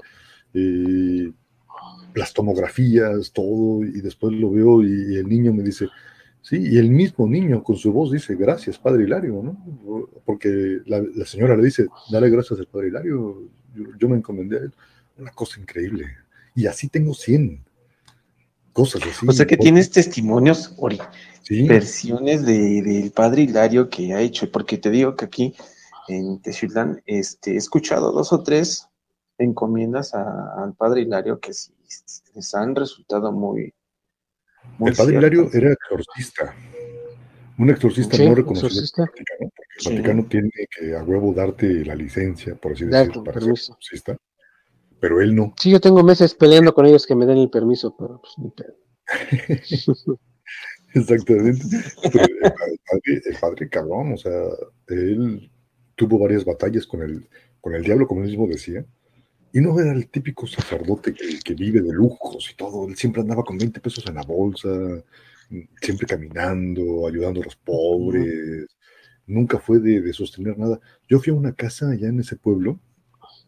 eh, 0.52 1.32
las 2.14 2.32
tomografías, 2.32 3.32
todo, 3.32 3.84
y 3.84 4.00
después 4.00 4.32
lo 4.34 4.50
veo 4.50 4.82
y, 4.82 5.16
el 5.16 5.28
niño 5.28 5.52
me 5.52 5.62
dice, 5.62 5.88
Sí, 6.42 6.58
y 6.62 6.78
el 6.78 6.90
mismo 6.90 7.26
niño 7.26 7.64
con 7.64 7.74
su 7.74 7.92
voz 7.92 8.12
dice, 8.12 8.36
gracias, 8.36 8.78
Padre 8.78 9.02
Hilario, 9.02 9.42
¿no? 9.42 10.12
Porque 10.24 10.78
la, 10.86 11.02
señora 11.24 11.56
le 11.56 11.64
dice, 11.64 11.88
dale 12.08 12.30
gracias 12.30 12.60
al 12.60 12.66
Padre 12.66 12.86
Hilario, 12.86 13.50
yo, 13.98 14.08
me 14.08 14.18
encomendé 14.18 14.56
a 14.56 14.60
él. 14.60 14.72
Una 15.18 15.32
cosa 15.32 15.58
increíble. 15.60 16.06
Y 16.54 16.66
así 16.66 16.88
tengo 16.88 17.14
100 17.14 17.65
cosas 18.76 19.02
así. 19.02 19.26
O 19.26 19.32
sea 19.32 19.46
que 19.46 19.56
tienes 19.56 19.90
testimonios, 19.90 20.74
Ori, 20.76 21.00
versiones 21.66 22.44
del 22.44 23.10
Padre 23.10 23.42
Hilario 23.42 23.88
que 23.88 24.12
ha 24.12 24.20
hecho, 24.20 24.50
porque 24.52 24.76
te 24.76 24.90
digo 24.90 25.16
que 25.16 25.24
aquí 25.24 25.54
en 26.08 26.40
Texilán 26.42 27.02
este, 27.06 27.54
he 27.54 27.56
escuchado 27.56 28.12
dos 28.12 28.32
o 28.34 28.42
tres 28.42 28.86
encomiendas 29.38 30.14
al 30.14 30.74
Padre 30.74 31.02
Hilario 31.02 31.40
que 31.40 31.54
sí 31.54 31.72
les 32.34 32.54
han 32.54 32.74
resultado 32.74 33.32
muy, 33.32 33.72
el 34.80 34.94
padre 34.94 35.16
Hilario 35.16 35.48
era 35.52 35.72
exorcista, 35.72 36.54
un 37.58 37.70
exorcista 37.70 38.18
no 38.18 38.34
reconocido 38.34 38.68
por 38.94 39.08
el 39.08 39.08
Vaticano, 39.08 39.50
porque 39.56 39.88
el 39.88 39.94
Vaticano 39.94 40.26
tiene 40.28 40.50
que 40.76 40.96
a 40.96 41.02
huevo 41.02 41.32
darte 41.32 41.84
la 41.84 41.94
licencia, 41.94 42.54
por 42.56 42.72
así 42.72 42.84
decirlo, 42.84 43.24
para 43.24 43.40
ser 43.40 43.50
exorcista, 43.50 44.16
pero 45.00 45.20
él 45.20 45.34
no. 45.34 45.54
Sí, 45.58 45.70
yo 45.70 45.80
tengo 45.80 46.02
meses 46.02 46.34
peleando 46.34 46.74
con 46.74 46.86
ellos 46.86 47.06
que 47.06 47.14
me 47.14 47.26
den 47.26 47.38
el 47.38 47.50
permiso, 47.50 47.94
pero 47.98 48.20
pues 48.20 48.34
ni 48.38 48.50
pedo. 48.50 48.76
Exactamente. 50.94 51.62
el, 52.04 52.10
padre, 52.10 53.22
el 53.24 53.36
padre 53.38 53.68
cabrón, 53.68 54.14
o 54.14 54.16
sea, 54.16 54.32
él 54.88 55.50
tuvo 55.94 56.18
varias 56.18 56.44
batallas 56.44 56.86
con 56.86 57.02
el, 57.02 57.28
con 57.60 57.74
el 57.74 57.82
diablo, 57.82 58.06
como 58.06 58.22
él 58.22 58.28
mismo 58.28 58.46
decía, 58.46 58.84
y 59.52 59.60
no 59.60 59.80
era 59.80 59.92
el 59.92 60.08
típico 60.08 60.46
sacerdote 60.46 61.14
que, 61.14 61.54
vive 61.54 61.80
de 61.80 61.92
lujos 61.92 62.50
y 62.52 62.56
todo. 62.56 62.86
Él 62.88 62.96
siempre 62.96 63.22
andaba 63.22 63.42
con 63.42 63.56
20 63.56 63.80
pesos 63.80 64.04
en 64.06 64.16
la 64.16 64.22
bolsa, 64.22 64.68
siempre 65.80 66.06
caminando, 66.06 67.06
ayudando 67.06 67.40
a 67.40 67.44
los 67.44 67.56
pobres. 67.56 68.66
Nunca 69.26 69.58
fue 69.58 69.78
de, 69.78 70.12
sostener 70.12 70.58
nada. 70.58 70.78
Yo 71.08 71.20
fui 71.20 71.32
a 71.32 71.36
una 71.36 71.54
casa 71.54 71.90
allá 71.90 72.08
en 72.08 72.20
ese 72.20 72.36
pueblo 72.36 72.78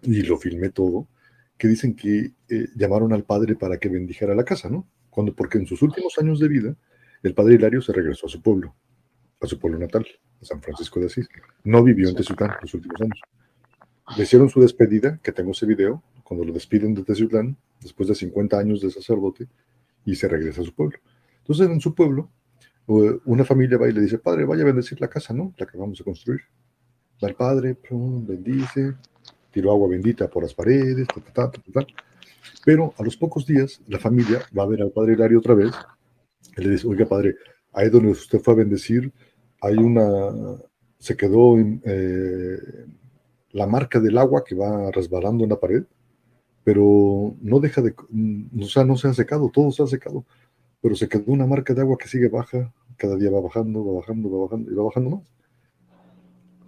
y 0.02 0.22
lo 0.22 0.38
filmé 0.38 0.70
todo, 0.70 1.08
que 1.58 1.68
dicen 1.68 1.94
que 1.94 2.32
eh, 2.48 2.68
llamaron 2.76 3.12
al 3.12 3.24
padre 3.24 3.56
para 3.56 3.78
que 3.78 3.88
bendijera 3.88 4.34
la 4.34 4.44
casa, 4.44 4.70
¿no? 4.70 4.86
Cuando, 5.10 5.34
porque 5.34 5.58
en 5.58 5.66
sus 5.66 5.82
últimos 5.82 6.16
años 6.18 6.38
de 6.38 6.48
vida, 6.48 6.76
el 7.22 7.34
padre 7.34 7.54
Hilario 7.54 7.82
se 7.82 7.92
regresó 7.92 8.26
a 8.26 8.30
su 8.30 8.40
pueblo, 8.40 8.74
a 9.40 9.46
su 9.46 9.58
pueblo 9.58 9.78
natal, 9.78 10.06
a 10.40 10.44
San 10.44 10.62
Francisco 10.62 11.00
de 11.00 11.06
Asís. 11.06 11.28
No 11.64 11.82
vivió 11.82 12.08
en 12.08 12.14
Tezucán 12.14 12.52
los 12.62 12.72
últimos 12.74 13.00
años 13.00 13.20
le 14.16 14.22
hicieron 14.22 14.48
su 14.48 14.60
despedida, 14.60 15.18
que 15.22 15.32
tengo 15.32 15.52
ese 15.52 15.66
video, 15.66 16.02
cuando 16.24 16.44
lo 16.44 16.52
despiden 16.52 16.94
de 16.94 17.04
Teciutlán, 17.04 17.56
después 17.80 18.08
de 18.08 18.14
50 18.14 18.58
años 18.58 18.80
de 18.80 18.90
sacerdote, 18.90 19.48
y 20.04 20.14
se 20.14 20.28
regresa 20.28 20.62
a 20.62 20.64
su 20.64 20.74
pueblo. 20.74 20.98
Entonces, 21.38 21.68
en 21.68 21.80
su 21.80 21.94
pueblo, 21.94 22.30
una 22.86 23.44
familia 23.44 23.76
va 23.76 23.88
y 23.88 23.92
le 23.92 24.00
dice, 24.00 24.18
padre, 24.18 24.44
vaya 24.44 24.62
a 24.62 24.66
bendecir 24.66 25.00
la 25.00 25.08
casa, 25.08 25.34
¿no? 25.34 25.52
La 25.58 25.66
que 25.66 25.76
vamos 25.76 26.00
a 26.00 26.04
construir. 26.04 26.40
Va 27.22 27.28
el 27.28 27.34
padre, 27.34 27.76
bendice, 27.90 28.94
tiró 29.58 29.72
agua 29.72 29.88
bendita 29.88 30.28
por 30.28 30.44
las 30.44 30.54
paredes, 30.54 31.08
ta, 31.08 31.50
ta, 31.50 31.50
ta, 31.50 31.86
Pero 32.64 32.94
a 32.96 33.02
los 33.02 33.16
pocos 33.16 33.44
días, 33.44 33.80
la 33.88 33.98
familia 33.98 34.40
va 34.56 34.62
a 34.62 34.66
ver 34.66 34.82
al 34.82 34.92
padre 34.92 35.14
Hilario 35.14 35.40
otra 35.40 35.54
vez, 35.54 35.72
y 36.56 36.62
le 36.62 36.70
dice, 36.70 36.86
oiga, 36.86 37.06
padre, 37.06 37.34
ahí 37.72 37.90
donde 37.90 38.12
usted 38.12 38.38
fue 38.38 38.54
a 38.54 38.58
bendecir, 38.58 39.12
hay 39.60 39.74
una, 39.78 40.30
se 41.00 41.16
quedó 41.16 41.58
eh, 41.58 42.58
la 43.50 43.66
marca 43.66 43.98
del 43.98 44.16
agua 44.16 44.44
que 44.46 44.54
va 44.54 44.92
resbalando 44.92 45.42
en 45.42 45.50
la 45.50 45.58
pared, 45.58 45.82
pero 46.62 47.34
no 47.40 47.58
deja 47.58 47.82
de, 47.82 47.96
mm, 48.10 48.62
o 48.62 48.66
sea, 48.66 48.84
no 48.84 48.96
se 48.96 49.08
ha 49.08 49.14
secado, 49.14 49.50
todo 49.52 49.72
se 49.72 49.82
ha 49.82 49.88
secado, 49.88 50.24
pero 50.80 50.94
se 50.94 51.08
quedó 51.08 51.32
una 51.32 51.46
marca 51.46 51.74
de 51.74 51.80
agua 51.80 51.98
que 51.98 52.06
sigue 52.06 52.28
baja, 52.28 52.72
cada 52.96 53.16
día 53.16 53.32
va 53.32 53.40
bajando, 53.40 53.84
va 53.84 53.94
bajando, 53.94 54.30
va 54.30 54.44
bajando 54.44 54.70
y 54.70 54.74
va 54.76 54.84
bajando 54.84 55.10
más. 55.10 55.32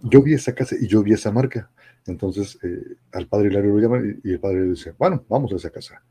Yo 0.03 0.21
vi 0.21 0.33
esa 0.33 0.53
casa 0.53 0.75
y 0.77 0.87
yo 0.87 1.01
vi 1.03 1.13
esa 1.13 1.31
marca. 1.31 1.71
Entonces 2.07 2.57
eh, 2.63 2.97
al 3.11 3.27
padre 3.27 3.49
Hilario 3.49 3.73
lo 3.73 3.79
llama 3.79 4.01
y, 4.23 4.31
el 4.31 4.39
padre 4.39 4.61
le 4.61 4.69
dice, 4.69 4.93
bueno, 4.97 5.23
vamos 5.29 5.53
a 5.53 5.55
esa 5.55 5.69
casa. 5.69 6.03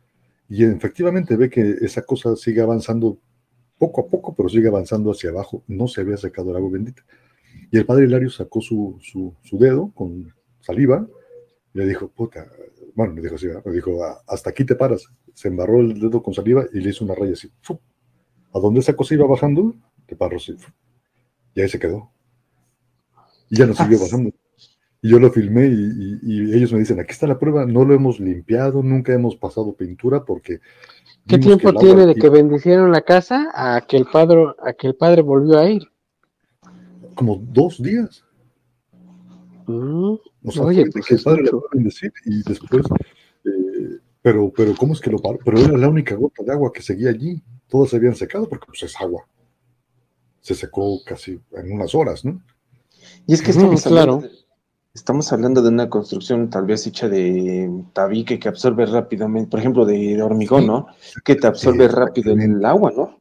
Y 0.49 0.64
efectivamente 0.64 1.37
ve 1.37 1.49
que 1.49 1.76
esa 1.80 2.02
cosa 2.02 2.37
sigue 2.37 2.61
avanzando 2.61 3.18
poco 3.78 4.02
a 4.02 4.09
poco, 4.09 4.35
pero 4.35 4.49
sigue 4.49 4.68
avanzando 4.68 5.11
hacia 5.11 5.30
abajo. 5.30 5.62
No 5.66 5.88
se 5.88 6.00
había 6.00 6.16
secado 6.16 6.50
el 6.50 6.56
agua 6.56 6.70
bendita. 6.70 7.02
Y 7.70 7.78
el 7.78 7.87
padre 7.87 8.06
Hilario 8.06 8.30
sacó 8.30 8.61
su, 8.61 8.99
su, 9.00 9.35
su 9.42 9.59
dedo 9.59 9.92
con 9.94 10.32
saliva, 10.61 11.06
le 11.73 11.87
dijo, 11.87 12.09
puta, 12.09 12.47
bueno, 12.94 13.14
le 13.14 13.23
dijo 13.23 13.37
así, 13.37 13.47
le 13.47 13.73
dijo, 13.73 14.04
ah, 14.04 14.20
hasta 14.26 14.50
aquí 14.50 14.64
te 14.64 14.75
paras. 14.75 15.06
Se 15.35 15.49
embarró 15.49 15.80
el 15.80 15.99
dedo 15.99 16.23
con 16.23 16.35
saliva 16.35 16.66
y 16.73 16.80
le 16.80 16.90
hizo 16.90 17.04
una 17.04 17.14
raya 17.14 17.32
así. 17.32 17.50
A 18.52 18.59
donde 18.59 18.80
esa 18.80 18.94
cosa 18.94 19.14
iba 19.14 19.26
bajando, 19.26 19.75
te 20.06 20.16
paró 20.16 20.37
así. 20.37 20.56
Y 21.54 21.61
ahí 21.61 21.68
se 21.68 21.78
quedó. 21.78 22.11
Y 23.49 23.56
ya 23.56 23.66
no 23.66 23.75
siguió 23.75 23.99
ah. 24.02 24.30
Y 25.02 25.09
yo 25.11 25.19
lo 25.19 25.30
filmé 25.30 25.66
y, 25.66 26.54
ellos 26.54 26.73
me 26.73 26.78
dicen, 26.78 27.00
aquí 27.00 27.12
está 27.12 27.26
la 27.26 27.38
prueba, 27.38 27.64
no 27.64 27.85
lo 27.85 27.95
hemos 27.95 28.21
limpiado, 28.21 28.83
nunca 28.83 29.14
hemos 29.14 29.37
pasado 29.37 29.75
pintura 29.75 30.25
porque... 30.25 30.61
¿Qué 31.26 31.38
tiempo 31.38 31.73
tiene 31.75 32.07
de 32.07 32.14
que 32.14 32.28
bendicieron 32.28 32.90
la 32.90 33.02
casa 33.02 33.50
a 33.54 33.80
que 33.87 33.97
el 33.97 34.07
padre, 34.07 34.47
a 34.62 34.73
que 34.73 34.88
el 34.88 34.95
padre 34.95 35.23
volvió 35.23 35.59
a 35.59 35.71
ir? 35.71 35.83
Como 37.14 37.37
dos 37.37 37.83
días. 37.83 38.25
Mm, 39.66 40.14
oye, 40.61 40.90
pues 40.90 41.11
el 41.11 41.23
padre 41.23 41.45
bendecir 41.73 42.12
y 42.25 42.42
después, 42.42 42.85
eh, 43.45 43.99
pero, 44.23 44.52
pero 44.54 44.75
¿cómo 44.76 44.95
es 44.95 45.00
que 45.00 45.11
lo 45.11 45.19
paró? 45.19 45.38
Pero 45.45 45.59
era 45.59 45.78
la 45.78 45.88
única 45.88 46.14
gota 46.14 46.42
de 46.42 46.52
agua 46.52 46.73
que 46.73 46.83
seguía 46.83 47.11
allí. 47.11 47.42
Todas 47.69 47.90
se 47.90 47.97
habían 47.97 48.16
secado 48.16 48.49
porque 48.49 48.66
pues 48.66 48.83
es 48.83 49.00
agua. 49.00 49.26
Se 50.40 50.54
secó 50.54 51.02
casi 51.04 51.40
en 51.52 51.73
unas 51.73 51.95
horas, 51.95 52.25
¿no? 52.25 52.42
Y 53.26 53.35
es 53.35 53.42
que 53.42 53.52
estamos, 53.52 53.87
hablando, 53.87 54.25
estamos 54.94 55.32
hablando 55.32 55.62
de 55.62 55.68
una 55.68 55.88
construcción 55.88 56.50
tal 56.50 56.66
vez 56.66 56.87
hecha 56.87 57.09
de 57.09 57.70
tabique 57.92 58.38
que 58.38 58.49
absorbe 58.49 58.87
rápidamente, 58.87 59.50
por 59.50 59.61
ejemplo, 59.61 59.85
de, 59.85 60.20
hormigón, 60.23 60.66
¿no? 60.66 60.87
Que 61.25 61.37
te 61.37 61.47
absorbe 61.47 61.88
rápido 61.88 62.32
en 62.32 62.40
el 62.40 62.64
agua, 62.64 62.92
¿no? 62.94 63.18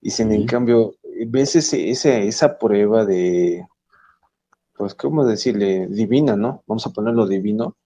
Y 0.00 0.10
sin 0.10 0.32
en 0.32 0.46
cambio, 0.46 0.94
ves 1.28 1.56
ese, 1.56 1.90
esa 1.90 2.58
prueba 2.58 3.04
de, 3.04 3.66
pues, 4.76 4.94
¿cómo 4.94 5.24
decirle? 5.24 5.86
Divina, 5.86 6.36
¿no? 6.36 6.62
Vamos 6.66 6.86
a 6.86 6.90
ponerlo 6.90 7.26
divino, 7.26 7.76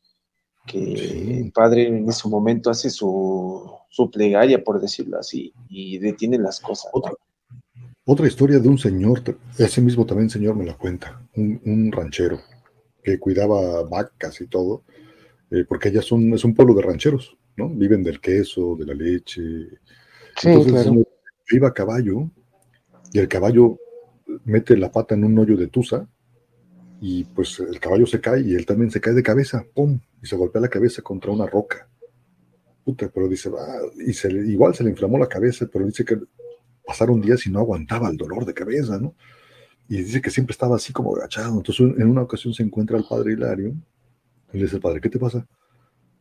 que 0.67 1.41
el 1.41 1.53
Padre 1.53 1.89
en 1.89 2.09
ese 2.09 2.29
momento 2.29 2.71
hace 2.71 2.91
su, 2.91 3.71
su, 3.89 4.11
plegaria, 4.11 4.65
por 4.65 4.81
decirlo 4.81 5.19
así, 5.19 5.53
y 5.69 5.99
detiene 5.99 6.39
las 6.39 6.59
cosas. 6.59 6.91
Otra, 6.93 7.13
otra 8.05 8.27
historia 8.27 8.59
de 8.59 8.69
un 8.69 8.79
señor, 8.79 9.23
ese 9.59 9.81
mismo 9.81 10.07
también 10.07 10.31
señor 10.31 10.57
me 10.57 10.65
la 10.65 10.77
cuenta, 10.77 11.21
un, 11.37 11.91
ranchero 11.93 12.41
que 13.07 13.21
cuidaba 13.21 13.85
vacas 13.85 14.41
y 14.41 14.49
todo, 14.49 14.83
eh, 15.53 15.65
porque 15.69 15.91
allá 15.91 16.03
son, 16.03 16.35
es 16.35 16.45
un 16.45 16.57
pueblo 16.57 16.75
de 16.75 16.83
rancheros, 16.83 17.39
¿no? 17.57 17.69
Viven 17.69 18.03
del 18.03 18.21
queso, 18.21 18.75
de 18.77 18.85
la 18.85 18.95
leche. 18.95 19.69
Sí, 20.37 20.49
Entonces, 20.49 20.93
iba 21.53 21.69
a 21.69 21.73
caballo 21.73 22.29
y 23.13 23.21
el 23.21 23.29
caballo 23.29 23.79
mete 24.45 24.77
la 24.77 24.91
pata 24.91 25.15
en 25.15 25.23
un 25.23 25.39
hoyo 25.39 25.57
de 25.57 25.69
tusa 25.69 26.09
y 27.01 27.23
pues 27.27 27.61
el 27.61 27.79
caballo 27.79 28.07
se 28.07 28.21
cae 28.21 28.41
y 28.41 28.57
él 28.57 28.67
también 28.67 28.91
se 28.91 29.01
cae 29.01 29.15
de 29.15 29.23
cabeza, 29.23 29.65
¡pum! 29.73 30.01
Y 30.21 30.27
se 30.27 30.35
golpea 30.35 30.61
la 30.61 30.69
cabeza 30.69 31.01
contra 31.01 31.31
una 31.31 31.47
roca. 31.47 31.89
Puta, 32.85 33.09
pero 33.15 33.29
dice, 33.29 33.51
ah", 33.57 33.83
y 34.05 34.13
se, 34.15 34.33
igual 34.33 34.75
se 34.75 34.83
le 34.83 34.91
inflamó 34.91 35.17
la 35.17 35.29
cabeza, 35.29 35.69
pero 35.73 35.87
dice 35.87 36.05
que 36.05 36.19
pasaron 36.85 37.21
días 37.21 37.47
y 37.47 37.51
no 37.51 37.61
aguantaba 37.61 38.11
el 38.11 38.17
dolor 38.17 38.45
de 38.45 38.53
cabeza, 38.53 38.99
¿no? 38.99 39.15
Y 39.89 39.99
dice 39.99 40.21
que 40.21 40.31
siempre 40.31 40.53
estaba 40.53 40.77
así 40.77 40.93
como 40.93 41.15
agachado. 41.15 41.57
Entonces 41.57 41.87
en 41.99 42.09
una 42.09 42.23
ocasión 42.23 42.53
se 42.55 42.63
encuentra 42.63 42.99
el 42.99 43.05
padre 43.09 43.35
Hilario 43.35 43.75
y 44.53 44.59
le 44.59 44.65
dice, 44.65 44.81
padre, 44.81 45.01
¿qué 45.01 45.09
te 45.09 45.19
pasa? 45.19 45.47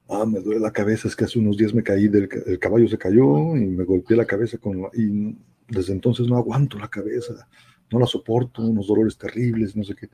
Ah, 0.08 0.26
me 0.26 0.40
duele 0.40 0.60
la 0.60 0.72
cabeza, 0.72 1.08
es 1.08 1.16
que 1.16 1.26
hace 1.26 1.40
unos 1.40 1.58
días 1.58 1.74
me 1.74 1.82
caí, 1.82 2.08
del, 2.08 2.30
el 2.46 2.60
caballo 2.60 2.88
se 2.88 2.98
cayó 2.98 3.56
y 3.56 3.66
me 3.66 3.84
golpeé 3.84 4.16
la 4.16 4.26
cabeza 4.26 4.58
con... 4.60 4.84
y 4.94 5.36
desde 5.68 5.94
entonces 5.94 6.28
no 6.28 6.38
aguanto 6.38 6.78
la 6.78 6.88
cabeza, 6.88 7.48
no 7.92 8.00
la 8.00 8.06
soporto, 8.06 8.62
unos 8.62 8.86
dolores 8.86 9.18
terribles, 9.18 9.76
no 9.76 9.84
sé 9.84 9.96
qué. 9.96 10.10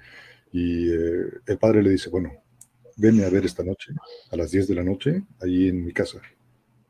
Y 0.54 0.90
eh, 0.90 1.26
el 1.46 1.58
padre 1.58 1.84
le 1.84 1.90
dice, 1.90 2.10
bueno, 2.10 2.32
venme 2.96 3.26
a 3.26 3.30
ver 3.30 3.46
esta 3.46 3.64
noche, 3.64 3.94
a 4.32 4.36
las 4.38 4.52
10 4.52 4.70
de 4.70 4.76
la 4.76 4.84
noche, 4.84 5.24
ahí 5.42 5.68
en 5.68 5.84
mi 5.84 5.92
casa, 5.92 6.22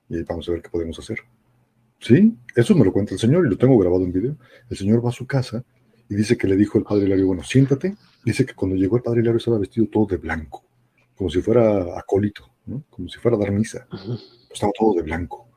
y 0.10 0.22
vamos 0.24 0.48
a 0.48 0.52
ver 0.52 0.62
qué 0.62 0.70
podemos 0.70 1.00
hacer. 1.00 1.20
Sí, 2.00 2.36
eso 2.56 2.76
me 2.76 2.84
lo 2.84 2.92
cuenta 2.92 3.14
el 3.14 3.20
Señor 3.20 3.46
y 3.46 3.50
lo 3.50 3.58
tengo 3.58 3.78
grabado 3.78 4.04
en 4.04 4.12
video. 4.12 4.36
El 4.70 4.78
Señor 4.78 5.06
va 5.06 5.10
a 5.10 5.14
su 5.14 5.28
casa 5.28 5.64
y 6.12 6.16
dice 6.16 6.38
que 6.38 6.46
le 6.46 6.58
dijo 6.58 6.78
el 6.78 6.84
padre 6.84 7.06
Hilario, 7.06 7.28
bueno, 7.28 7.42
siéntate. 7.42 7.96
Dice 8.26 8.46
que 8.46 8.54
cuando 8.54 8.76
llegó 8.76 8.98
el 8.98 9.02
padre 9.02 9.22
Hilario 9.22 9.38
estaba 9.38 9.58
vestido 9.58 9.88
todo 9.88 10.08
de 10.08 10.18
blanco, 10.18 10.62
como 11.16 11.30
si 11.30 11.42
fuera 11.42 11.98
acólito, 11.98 12.52
¿no? 12.66 12.84
como 12.90 13.08
si 13.08 13.18
fuera 13.18 13.38
a 13.38 13.40
dar 13.40 13.54
misa. 13.54 13.88
Estaba 14.52 14.74
todo 14.78 14.96
de 14.96 15.04
blanco. 15.04 15.48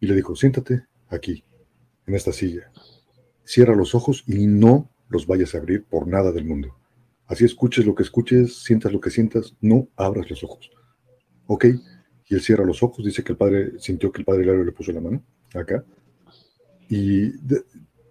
Y 0.00 0.08
le 0.08 0.16
dijo, 0.16 0.34
siéntate 0.34 0.86
aquí, 1.08 1.44
en 2.08 2.16
esta 2.16 2.32
silla. 2.32 2.72
Cierra 3.44 3.76
los 3.76 3.94
ojos 3.94 4.24
y 4.26 4.48
no 4.48 4.90
los 5.08 5.28
vayas 5.28 5.54
a 5.54 5.58
abrir 5.58 5.84
por 5.84 6.08
nada 6.08 6.32
del 6.32 6.46
mundo. 6.46 6.76
Así 7.28 7.44
escuches 7.44 7.86
lo 7.86 7.94
que 7.94 8.02
escuches, 8.02 8.64
sientas 8.64 8.92
lo 8.92 9.00
que 9.00 9.10
sientas, 9.10 9.54
no 9.60 9.86
abras 9.94 10.28
los 10.28 10.42
ojos. 10.42 10.68
¿Ok? 11.46 11.66
Y 12.28 12.34
él 12.34 12.40
cierra 12.40 12.64
los 12.64 12.82
ojos, 12.82 13.04
dice 13.04 13.22
que 13.22 13.30
el 13.30 13.38
padre 13.38 13.78
sintió 13.78 14.10
que 14.10 14.18
el 14.18 14.24
padre 14.24 14.42
Hilario 14.42 14.64
le 14.64 14.72
puso 14.72 14.90
la 14.90 15.00
mano 15.00 15.22
acá. 15.54 15.84
Y 16.88 17.30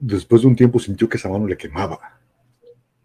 después 0.02 0.42
de 0.42 0.48
un 0.50 0.56
tiempo 0.56 0.80
sintió 0.80 1.08
que 1.08 1.18
esa 1.18 1.30
mano 1.30 1.48
le 1.48 1.56
quemaba. 1.56 2.20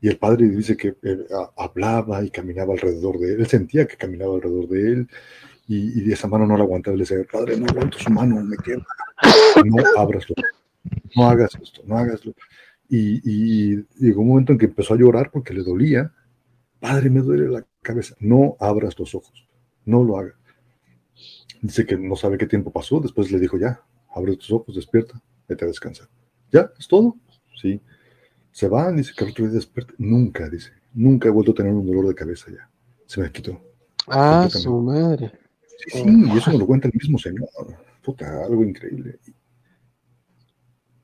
Y 0.01 0.09
el 0.09 0.19
padre 0.19 0.49
dice 0.49 0.77
que 0.77 0.97
eh, 1.03 1.27
hablaba 1.57 2.25
y 2.25 2.31
caminaba 2.31 2.73
alrededor 2.73 3.19
de 3.19 3.35
él. 3.35 3.41
Él 3.41 3.47
sentía 3.47 3.87
que 3.87 3.97
caminaba 3.97 4.35
alrededor 4.35 4.69
de 4.69 4.93
él 4.93 5.09
y, 5.69 6.13
esa 6.13 6.29
mano 6.29 6.47
no 6.47 6.57
la 6.57 6.65
aguantaba. 6.65 6.97
Le 6.97 7.03
decía, 7.03 7.19
padre, 7.31 7.57
no 7.57 7.67
aguanto 7.67 7.99
su 7.99 8.11
mano, 8.11 8.43
me 8.43 8.57
quema. 8.57 8.87
No 9.65 9.83
abras 9.97 10.29
los 10.29 10.37
no 11.17 11.29
hagas 11.29 11.57
esto, 11.61 11.83
no 11.85 11.97
hagaslo. 11.97 12.35
Y, 12.89 13.21
y 13.25 13.85
llegó 13.99 14.21
un 14.21 14.29
momento 14.29 14.53
en 14.53 14.59
que 14.59 14.67
empezó 14.67 14.95
a 14.95 14.99
llorar 14.99 15.31
porque 15.33 15.55
le 15.55 15.63
dolía. 15.63 16.13
Padre, 16.79 17.11
me 17.11 17.21
duele 17.21 17.49
la 17.49 17.67
cabeza. 17.83 18.15
No 18.21 18.57
abras 18.61 18.99
los 18.99 19.15
ojos, 19.15 19.49
no 19.85 20.05
lo 20.05 20.19
hagas. 20.19 20.35
Dice 21.63 21.87
que 21.87 21.97
no 21.97 22.15
sabe 22.17 22.39
qué 22.39 22.47
tiempo 22.47 22.71
pasó. 22.71 23.01
Después 23.01 23.33
le 23.33 23.41
dijo, 23.41 23.59
ya, 23.59 23.83
abre 24.15 24.37
tus 24.37 24.53
ojos, 24.53 24.75
despierta, 24.75 25.21
vete 25.49 25.65
a 25.65 25.69
descansar. 25.69 26.09
¿Ya? 26.53 26.71
¿Es 26.79 26.89
todo? 26.89 27.17
Sí. 27.61 27.81
Se 28.53 28.69
va, 28.69 28.91
dice 28.93 29.13
que 29.17 29.25
al 29.25 29.31
otro 29.31 29.45
día 29.45 29.55
despierta. 29.55 29.93
Nunca, 29.99 30.49
dice, 30.49 30.71
nunca 30.95 31.29
he 31.29 31.31
vuelto 31.31 31.53
a 31.53 31.55
tener 31.55 31.73
un 31.73 31.87
dolor 31.87 32.09
de 32.09 32.15
cabeza 32.15 32.51
ya. 32.51 32.69
Se 33.07 33.21
me 33.21 33.31
quitó. 33.31 33.61
Ah, 34.09 34.49
su 34.51 34.81
madre. 34.81 35.33
Sí, 35.79 35.99
sí, 35.99 36.05
y 36.07 36.39
eso 36.39 36.53
me 36.53 36.59
lo 36.59 36.67
cuenta 36.67 36.89
el 36.89 36.95
mismo 36.95 37.19
señor. 37.19 37.49
Puta, 38.03 38.45
algo 38.45 38.65
increíble. 38.65 39.19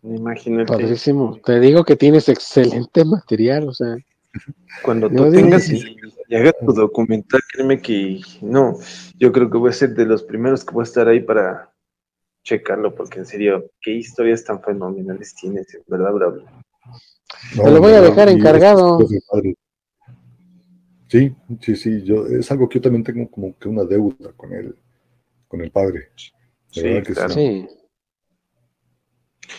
Imagínate. 0.03 0.73
Padrísimo. 0.73 1.39
Te 1.45 1.61
digo 1.61 1.85
que 1.85 1.97
tienes 1.97 2.29
excelente 2.29 3.05
material, 3.05 3.69
o 3.69 3.75
sea. 3.75 3.97
Cuando 4.83 5.09
tú 5.11 5.31
digas 5.31 5.67
tengas 5.67 5.71
y, 5.71 5.97
y 6.29 6.35
hagas 6.35 6.55
tu 6.65 6.73
documental, 6.73 7.41
créeme 7.53 7.83
que 7.83 8.21
no, 8.41 8.79
yo 9.19 9.31
creo 9.31 9.51
que 9.51 9.59
voy 9.59 9.69
a 9.69 9.75
ser 9.75 9.95
de 9.95 10.07
los 10.07 10.23
primeros 10.23 10.65
que 10.65 10.73
voy 10.73 10.83
a 10.83 10.85
estar 10.85 11.07
ahí 11.07 11.21
para 11.21 11.72
checarlo, 12.43 12.95
porque 12.95 13.21
en 13.21 13.27
serio, 13.27 13.71
qué 13.81 13.93
historias 13.93 14.45
tan 14.45 14.61
fenomenales 14.63 15.35
tienes, 15.35 15.73
en 15.75 15.83
verdad, 15.87 16.13
bravo. 16.13 16.37
No, 17.57 17.63
Te 17.65 17.71
lo 17.71 17.81
voy 17.81 17.93
a 17.93 18.01
dejar 18.01 18.29
encargado. 18.29 18.99
Sí, 21.09 21.35
sí, 21.61 21.77
sí, 21.77 22.03
yo, 22.05 22.27
es 22.27 22.51
algo 22.51 22.69
que 22.69 22.79
yo 22.79 22.83
también 22.83 23.05
tengo 23.05 23.31
como 23.31 23.57
que 23.59 23.69
una 23.69 23.85
deuda 23.85 24.33
con 24.35 24.53
él, 24.55 24.75
con 25.47 25.61
el 25.61 25.71
padre. 25.71 25.99
De 26.01 26.11
Sí, 26.71 26.83
verdad 26.83 27.07
que 27.07 27.13
claro. 27.13 27.35
Sí. 27.35 27.69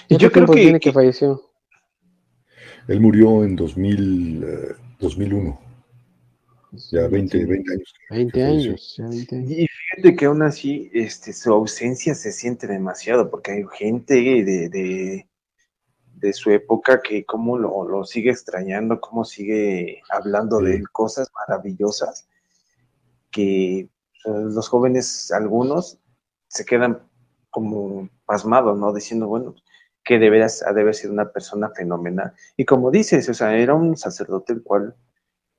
Y 0.09 0.17
yo 0.17 0.31
¿Cuánto 0.31 0.31
creo 0.31 0.45
que- 0.47 0.61
tiene 0.61 0.79
que, 0.79 0.89
que- 0.89 0.93
falleció? 0.93 1.41
Él 2.87 2.99
murió 2.99 3.43
en 3.45 3.55
2000, 3.55 4.43
eh, 4.43 4.75
2001, 4.99 5.59
ya 6.91 7.07
20, 7.07 7.45
20 7.45 7.71
años. 7.71 7.93
20 8.09 8.33
que 8.33 8.45
falleció. 8.45 8.71
años. 8.71 8.95
ya 8.97 9.07
20 9.07 9.35
años. 9.37 9.51
Y 9.51 9.67
fíjate 9.95 10.15
que 10.15 10.25
aún 10.25 10.41
así, 10.41 10.89
este, 10.93 11.33
su 11.33 11.51
ausencia 11.53 12.15
se 12.15 12.31
siente 12.31 12.67
demasiado, 12.67 13.29
porque 13.29 13.51
hay 13.51 13.63
gente 13.73 14.15
de, 14.15 14.69
de, 14.69 15.27
de 16.15 16.33
su 16.33 16.49
época 16.51 17.01
que 17.01 17.25
como 17.25 17.57
lo, 17.57 17.87
lo 17.87 18.03
sigue 18.03 18.31
extrañando, 18.31 18.99
cómo 18.99 19.23
sigue 19.25 20.01
hablando 20.09 20.59
de 20.59 20.77
Sí. 20.77 20.83
cosas 20.91 21.29
maravillosas, 21.35 22.27
que 23.31 23.79
eh, 23.79 23.89
los 24.25 24.67
jóvenes, 24.69 25.31
algunos, 25.31 25.99
se 26.47 26.65
quedan 26.65 27.01
como 27.49 28.09
pasmados, 28.25 28.77
¿no? 28.79 28.93
Diciendo, 28.93 29.27
bueno, 29.27 29.55
que 30.03 30.19
de 30.19 30.29
veras 30.29 30.63
ha 30.63 30.73
de 30.73 30.81
haber 30.81 30.95
sido 30.95 31.13
una 31.13 31.31
persona 31.31 31.69
fenomenal. 31.69 32.33
Y 32.57 32.65
como 32.65 32.91
dices, 32.91 33.29
o 33.29 33.33
sea, 33.33 33.55
era 33.55 33.73
un 33.75 33.95
sacerdote 33.97 34.53
el 34.53 34.63
cual 34.63 34.95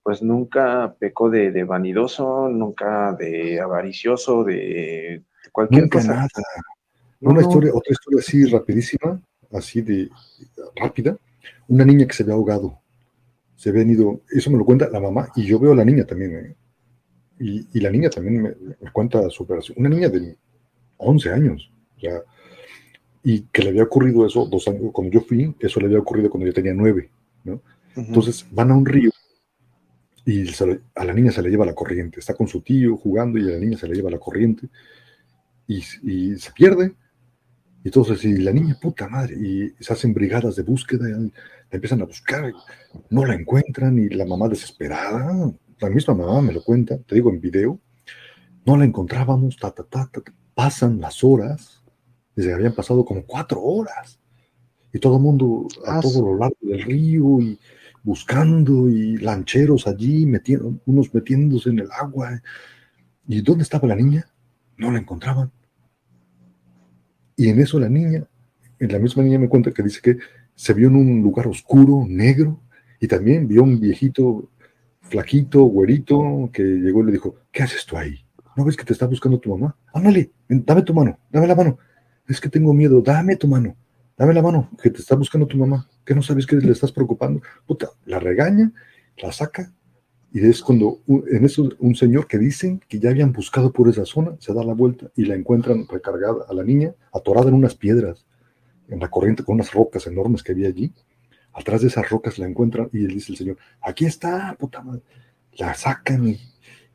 pues 0.04 0.22
nunca 0.22 0.94
pecó 0.98 1.30
de, 1.30 1.50
de 1.50 1.64
vanidoso, 1.64 2.48
nunca 2.50 3.14
de 3.14 3.58
avaricioso, 3.58 4.44
de, 4.44 5.22
cualquier 5.50 5.82
Nunca 5.84 5.98
cosa. 5.98 6.14
nada. 6.14 6.28
No, 7.20 7.30
Una 7.30 7.40
no. 7.40 7.48
historia, 7.48 7.72
otra 7.74 7.90
historia 7.90 8.20
así 8.20 8.44
rapidísima, 8.44 9.18
así 9.50 9.80
de 9.80 10.10
rápida. 10.76 11.16
Una 11.68 11.86
niña 11.86 12.06
que 12.06 12.12
se 12.12 12.22
había 12.22 12.34
ahogado. 12.34 12.78
Se 13.56 13.70
había 13.70 13.82
ido, 13.82 14.20
eso 14.30 14.50
me 14.50 14.58
lo 14.58 14.64
cuenta 14.66 14.90
la 14.90 15.00
mamá, 15.00 15.28
y 15.36 15.44
yo 15.46 15.58
veo 15.58 15.72
a 15.72 15.76
la 15.76 15.84
niña 15.86 16.04
también, 16.04 16.36
¿eh? 16.36 16.54
y, 17.40 17.66
y 17.72 17.80
la 17.80 17.90
niña 17.90 18.10
también 18.10 18.42
me, 18.42 18.50
me 18.80 18.92
cuenta 18.92 19.30
su 19.30 19.44
operación. 19.44 19.78
Una 19.78 19.88
niña 19.88 20.10
de 20.10 20.36
11 20.98 21.32
años, 21.32 21.70
o 21.96 22.00
sea, 22.00 22.20
y 23.22 23.40
que 23.44 23.62
le 23.62 23.70
había 23.70 23.84
ocurrido 23.84 24.26
eso 24.26 24.44
dos 24.44 24.68
años, 24.68 24.90
cuando 24.92 25.14
yo 25.14 25.22
fui, 25.22 25.54
eso 25.60 25.80
le 25.80 25.86
había 25.86 26.00
ocurrido 26.00 26.28
cuando 26.28 26.46
yo 26.46 26.52
tenía 26.52 26.74
nueve, 26.74 27.08
¿no? 27.44 27.54
Ujú. 27.54 27.62
Entonces 28.08 28.44
van 28.50 28.70
a 28.70 28.76
un 28.76 28.84
río 28.84 29.10
y 30.24 30.46
se 30.46 30.80
a 30.94 31.04
la 31.04 31.12
niña 31.12 31.32
se 31.32 31.42
le 31.42 31.50
lleva 31.50 31.66
la 31.66 31.74
corriente. 31.74 32.20
Está 32.20 32.34
con 32.34 32.48
su 32.48 32.62
tío 32.62 32.96
jugando 32.96 33.38
y 33.38 33.48
a 33.48 33.52
la 33.52 33.58
niña 33.58 33.76
se 33.76 33.88
le 33.88 33.94
lleva 33.94 34.10
la 34.10 34.18
corriente 34.18 34.68
y, 35.66 35.82
y 36.02 36.36
se 36.38 36.52
pierde. 36.52 36.94
Y 37.84 37.88
entonces, 37.88 38.24
y 38.24 38.38
la 38.38 38.50
niña, 38.50 38.78
puta 38.80 39.08
madre, 39.08 39.36
y 39.36 39.74
se 39.78 39.92
hacen 39.92 40.14
brigadas 40.14 40.56
de 40.56 40.62
búsqueda, 40.62 41.06
la 41.06 41.30
empiezan 41.70 42.00
a 42.00 42.06
buscar, 42.06 42.50
no 43.10 43.26
la 43.26 43.34
encuentran, 43.34 43.98
y 43.98 44.08
la 44.08 44.24
mamá 44.24 44.48
desesperada, 44.48 45.52
la 45.80 45.90
misma 45.90 46.14
mamá 46.14 46.40
me 46.40 46.54
lo 46.54 46.64
cuenta, 46.64 46.96
te 46.96 47.14
digo 47.14 47.28
en 47.28 47.42
video, 47.42 47.78
no 48.64 48.78
la 48.78 48.86
encontrábamos, 48.86 49.58
ta, 49.58 49.70
ta, 49.70 49.84
ta, 49.84 50.10
ta, 50.10 50.22
pasan 50.54 50.98
las 50.98 51.22
horas, 51.22 51.82
desde 52.34 52.54
habían 52.54 52.74
pasado 52.74 53.04
como 53.04 53.26
cuatro 53.26 53.60
horas, 53.60 54.18
y 54.90 54.98
todo 54.98 55.16
el 55.16 55.22
mundo 55.22 55.68
a 55.86 55.98
Ah, 55.98 56.00
todo 56.00 56.24
lo 56.24 56.38
largo 56.38 56.56
del 56.62 56.82
río, 56.84 57.38
y 57.42 57.58
buscando, 58.04 58.88
y 58.88 59.16
lancheros 59.16 59.88
allí, 59.88 60.26
metiendo, 60.26 60.78
unos 60.84 61.12
metiéndose 61.12 61.70
en 61.70 61.80
el 61.80 61.88
agua, 61.90 62.40
¿y 63.26 63.40
dónde 63.40 63.64
estaba 63.64 63.88
la 63.88 63.96
niña? 63.96 64.26
No 64.76 64.92
la 64.92 64.98
encontraban. 65.00 65.50
Y 67.36 67.48
en 67.48 67.60
eso 67.60 67.80
la 67.80 67.88
niña, 67.88 68.24
en 68.78 68.92
la 68.92 68.98
misma 68.98 69.22
niña 69.24 69.38
me 69.38 69.48
cuenta 69.48 69.72
que 69.72 69.82
dice 69.82 70.00
que 70.00 70.18
se 70.54 70.74
vio 70.74 70.88
en 70.88 70.96
un 70.96 71.22
lugar 71.22 71.48
oscuro, 71.48 72.04
negro, 72.06 72.60
y 73.00 73.08
también 73.08 73.48
vio 73.48 73.64
un 73.64 73.80
viejito 73.80 74.50
flaquito, 75.00 75.64
güerito, 75.64 76.50
que 76.52 76.62
llegó 76.62 77.02
y 77.02 77.06
le 77.06 77.12
dijo, 77.12 77.36
¿qué 77.50 77.62
haces 77.62 77.84
tú 77.86 77.96
ahí? 77.96 78.24
¿No 78.56 78.64
ves 78.64 78.76
que 78.76 78.84
te 78.84 78.92
está 78.92 79.06
buscando 79.06 79.38
tu 79.38 79.50
mamá? 79.50 79.76
Ándale, 79.92 80.30
dame 80.48 80.82
tu 80.82 80.94
mano, 80.94 81.18
dame 81.32 81.46
la 81.46 81.54
mano. 81.54 81.78
Es 82.28 82.40
que 82.40 82.48
tengo 82.48 82.72
miedo, 82.72 83.00
dame 83.00 83.36
tu 83.36 83.48
mano, 83.48 83.76
dame 84.16 84.32
la 84.32 84.42
mano, 84.42 84.70
que 84.80 84.90
te 84.90 85.00
está 85.00 85.16
buscando 85.16 85.46
tu 85.46 85.56
mamá, 85.56 85.88
que 86.04 86.14
no 86.14 86.22
sabes 86.22 86.46
que 86.46 86.56
le 86.56 86.72
estás 86.72 86.92
preocupando. 86.92 87.42
Puta, 87.66 87.90
la 88.06 88.18
regaña, 88.18 88.72
la 89.18 89.32
saca, 89.32 89.72
y 90.32 90.44
es 90.44 90.62
cuando 90.62 90.98
en 91.06 91.44
eso 91.44 91.70
un 91.78 91.94
señor 91.94 92.26
que 92.26 92.38
dicen 92.38 92.80
que 92.88 92.98
ya 92.98 93.10
habían 93.10 93.32
buscado 93.32 93.72
por 93.72 93.88
esa 93.88 94.04
zona, 94.04 94.36
se 94.40 94.52
da 94.52 94.64
la 94.64 94.74
vuelta 94.74 95.10
y 95.14 95.26
la 95.26 95.36
encuentran 95.36 95.86
recargada 95.88 96.44
a 96.48 96.54
la 96.54 96.64
niña, 96.64 96.92
atorada 97.12 97.48
en 97.48 97.54
unas 97.54 97.76
piedras, 97.76 98.26
en 98.88 98.98
la 98.98 99.08
corriente 99.08 99.44
con 99.44 99.54
unas 99.54 99.72
rocas 99.72 100.06
enormes 100.08 100.42
que 100.42 100.50
había 100.52 100.68
allí. 100.68 100.92
Atrás 101.52 101.82
de 101.82 101.86
esas 101.86 102.10
rocas 102.10 102.36
la 102.40 102.48
encuentran 102.48 102.88
y 102.92 103.04
él 103.04 103.14
dice 103.14 103.30
el 103.30 103.38
señor, 103.38 103.58
aquí 103.80 104.06
está, 104.06 104.56
puta 104.58 104.82
madre. 104.82 105.02
La 105.52 105.72
sacan 105.74 106.26
y, 106.26 106.40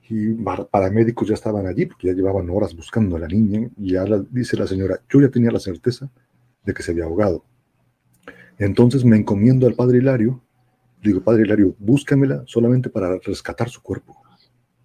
y 0.10 0.34
par- 0.34 0.68
paramédicos 0.68 1.30
ya 1.30 1.36
estaban 1.36 1.66
allí 1.66 1.86
porque 1.86 2.08
ya 2.08 2.14
llevaban 2.14 2.50
horas 2.50 2.76
buscando 2.76 3.16
a 3.16 3.20
la 3.20 3.28
niña 3.28 3.70
y 3.78 3.94
ya 3.94 4.04
dice 4.30 4.58
la 4.58 4.68
señora, 4.68 5.00
yo 5.10 5.22
ya 5.22 5.30
tenía 5.30 5.50
la 5.50 5.60
certeza 5.60 6.12
de 6.66 6.74
que 6.74 6.84
se 6.84 6.92
había 6.92 7.06
ahogado. 7.06 7.46
Entonces 8.60 9.04
me 9.06 9.18
encomiendo 9.18 9.66
al 9.66 9.74
padre 9.74 9.98
Hilario, 10.00 10.42
digo, 11.02 11.22
padre 11.24 11.44
Hilario, 11.44 11.76
búscamela 11.80 12.44
solamente 12.46 12.90
para 12.90 13.18
rescatar 13.18 13.70
su 13.70 13.82
cuerpo. 13.82 14.22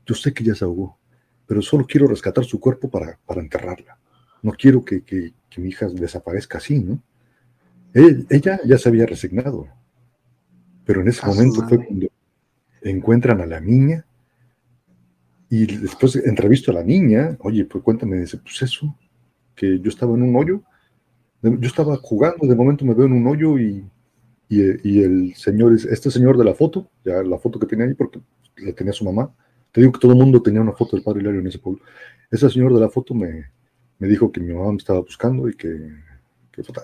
Yo 0.07 0.15
sé 0.15 0.33
que 0.33 0.45
ya 0.45 0.55
se 0.55 0.65
ahogó, 0.65 0.99
pero 1.47 1.61
solo 1.61 1.85
quiero 1.87 2.07
rescatar 2.07 2.45
su 2.45 2.61
cuerpo 2.61 2.89
para, 2.89 3.19
para 3.27 3.41
enterrarla. 3.43 3.99
No 4.43 4.53
quiero 4.53 4.85
que, 4.85 5.03
que- 5.03 5.33
que 5.51 5.61
mi 5.61 5.69
hija 5.69 5.89
desaparezca 5.89 6.59
así, 6.59 6.79
¿no? 6.79 7.03
Él- 7.93 8.27
ella 8.31 8.61
ya 8.65 8.79
se 8.79 8.89
había 8.89 9.07
resignado, 9.07 9.69
pero 10.85 11.01
en 11.01 11.09
ese 11.09 11.21
momento 11.27 11.61
fue 11.69 11.79
cuando 11.87 12.07
encuentran 12.83 13.41
a 13.41 13.47
la 13.47 13.61
niña 13.61 14.05
y 15.49 15.67
después 15.79 16.17
entrevisto 16.17 16.71
a 16.71 16.75
la 16.75 16.83
niña, 16.83 17.37
oye, 17.41 17.65
pues 17.65 17.83
cuéntame, 17.85 18.17
dice, 18.19 18.39
pues 18.39 18.61
eso, 18.63 18.97
que 19.55 19.79
yo 19.81 19.89
estaba 19.89 20.15
en 20.15 20.23
un 20.23 20.37
hoyo, 20.37 20.63
yo 21.51 21.69
estaba 21.69 21.97
jugando, 21.97 22.47
de 22.47 22.55
momento 22.55 22.85
me 22.85 22.95
veo 22.95 23.07
en 23.07 23.13
un 23.13 23.27
hoyo 23.27 23.59
y, 23.59 23.85
y, 24.49 24.61
y 24.89 25.03
el 25.03 25.35
señor, 25.35 25.73
es 25.75 25.85
este 25.85 26.11
señor 26.11 26.37
de 26.39 26.45
la 26.45 26.55
foto, 26.55 26.89
ya 27.05 27.23
la 27.23 27.39
foto 27.39 27.59
que 27.59 27.67
tenía 27.67 27.87
ahí, 27.87 27.95
porque 27.95 28.21
la 28.59 28.73
tenía 28.73 28.93
su 28.93 29.05
mamá, 29.05 29.35
te 29.73 29.81
digo 29.81 29.93
que 29.93 30.01
todo 30.01 30.13
el 30.13 30.19
mundo 30.19 30.43
tenía 30.43 30.61
una 30.61 30.73
foto 30.73 30.97
del 30.97 31.05
padre 31.05 31.21
Hilario 31.21 31.41
en 31.41 31.47
ese 31.49 31.59
pueblo, 31.59 31.83
ese 32.31 32.49
señor 32.51 32.73
de 32.75 32.81
la 32.81 32.89
foto 32.89 33.15
me, 33.15 33.51
me 33.99 34.09
dijo 34.09 34.31
que 34.33 34.41
mi 34.41 34.53
mamá 34.53 34.71
me 34.73 34.79
estaba 34.79 35.01
buscando 35.01 35.49
y 35.49 35.55
que, 35.55 35.77
que, 36.53 36.63
puta, 36.63 36.83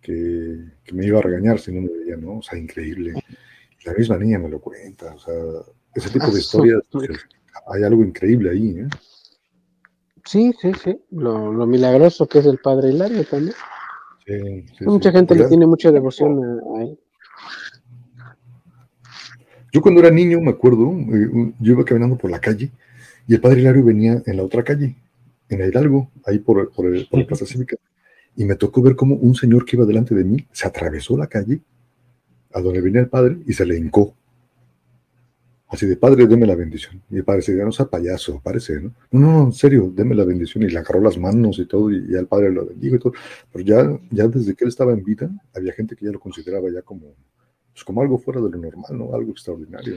que, 0.00 0.58
que 0.84 0.94
me 0.94 1.06
iba 1.06 1.18
a 1.18 1.22
regañar 1.22 1.58
si 1.58 1.72
no 1.72 1.80
me 1.82 1.88
veía, 1.88 2.16
¿no? 2.16 2.38
O 2.38 2.42
sea, 2.42 2.58
increíble. 2.58 3.14
La 3.84 3.92
misma 3.94 4.18
niña 4.18 4.38
me 4.38 4.48
lo 4.48 4.60
cuenta, 4.60 5.14
o 5.14 5.18
sea, 5.18 5.34
ese 5.94 6.10
tipo 6.10 6.24
Ah, 6.24 6.28
de 6.28 6.32
su- 6.34 6.38
historias, 6.40 6.82
pues, 6.90 7.08
hay 7.68 7.82
algo 7.84 8.02
increíble 8.02 8.50
ahí, 8.50 8.78
¿eh? 8.80 8.88
Sí, 10.24 10.52
sí, 10.60 10.72
sí. 10.82 11.00
Lo, 11.10 11.52
lo 11.52 11.66
milagroso 11.66 12.26
que 12.26 12.40
es 12.40 12.46
el 12.46 12.58
padre 12.58 12.90
Hilario 12.90 13.24
también. 13.24 13.54
Sí, 14.26 14.66
sí, 14.76 14.84
Mucha 14.84 15.10
sí. 15.10 15.16
gente 15.16 15.34
le 15.36 15.46
tiene 15.46 15.66
mucha 15.66 15.92
devoción 15.92 16.40
a, 16.76 16.82
él. 16.82 16.98
Yo 19.72 19.80
cuando 19.80 20.00
era 20.00 20.10
niño, 20.10 20.40
me 20.40 20.50
acuerdo, 20.50 20.90
eh, 20.92 21.52
yo 21.60 21.72
iba 21.72 21.84
caminando 21.84 22.16
por 22.16 22.30
la 22.30 22.40
calle 22.40 22.72
y 23.28 23.34
el 23.34 23.40
padre 23.40 23.60
Hilario 23.60 23.84
venía 23.84 24.22
en 24.26 24.36
la 24.36 24.42
otra 24.42 24.64
calle, 24.64 24.96
en 25.48 25.60
Hidalgo, 25.60 26.10
ahí 26.24 26.38
por, 26.38 26.72
por, 26.72 26.86
el, 26.86 27.06
por 27.06 27.20
la 27.20 27.26
Plaza 27.26 27.46
Cívica. 27.46 27.76
y 28.36 28.44
me 28.44 28.56
tocó 28.56 28.82
ver 28.82 28.96
cómo 28.96 29.14
un 29.14 29.34
señor 29.34 29.64
que 29.64 29.76
iba 29.76 29.84
delante 29.84 30.14
de 30.14 30.24
mí 30.24 30.46
se 30.50 30.66
atravesó 30.66 31.16
la 31.16 31.26
calle 31.28 31.60
a 32.52 32.60
donde 32.60 32.80
venía 32.80 33.00
el 33.00 33.08
padre 33.08 33.38
y 33.46 33.52
se 33.52 33.64
le 33.64 33.76
hincó. 33.76 34.14
Así 35.68 35.86
de, 35.86 35.96
padre, 35.96 36.26
deme 36.26 36.46
la 36.46 36.54
bendición. 36.54 37.02
Y 37.10 37.16
el 37.16 37.24
padre 37.24 37.42
se 37.42 37.52
no 37.52 37.72
sea 37.72 37.86
payaso, 37.86 38.40
parece, 38.42 38.80
¿no? 38.80 38.94
No, 39.10 39.20
no, 39.20 39.44
en 39.44 39.52
serio, 39.52 39.90
deme 39.92 40.14
la 40.14 40.24
bendición. 40.24 40.62
Y 40.62 40.68
le 40.68 40.78
agarró 40.78 41.00
las 41.00 41.18
manos 41.18 41.58
y 41.58 41.66
todo, 41.66 41.90
y, 41.90 42.12
ya 42.12 42.20
el 42.20 42.26
padre 42.26 42.52
lo 42.52 42.66
bendijo 42.66 42.96
y 42.96 42.98
todo. 42.98 43.12
Pero 43.52 43.64
ya, 43.64 44.00
ya 44.10 44.28
desde 44.28 44.54
que 44.54 44.64
él 44.64 44.68
estaba 44.68 44.92
en 44.92 45.02
vida, 45.02 45.28
había 45.54 45.72
gente 45.72 45.96
que 45.96 46.04
ya 46.04 46.12
lo 46.12 46.20
consideraba 46.20 46.70
ya 46.70 46.82
como, 46.82 47.14
pues 47.72 47.84
como 47.84 48.00
algo 48.00 48.18
fuera 48.18 48.40
de 48.40 48.50
lo 48.50 48.58
normal, 48.58 48.96
¿no? 48.96 49.12
Algo 49.14 49.32
extraordinario. 49.32 49.96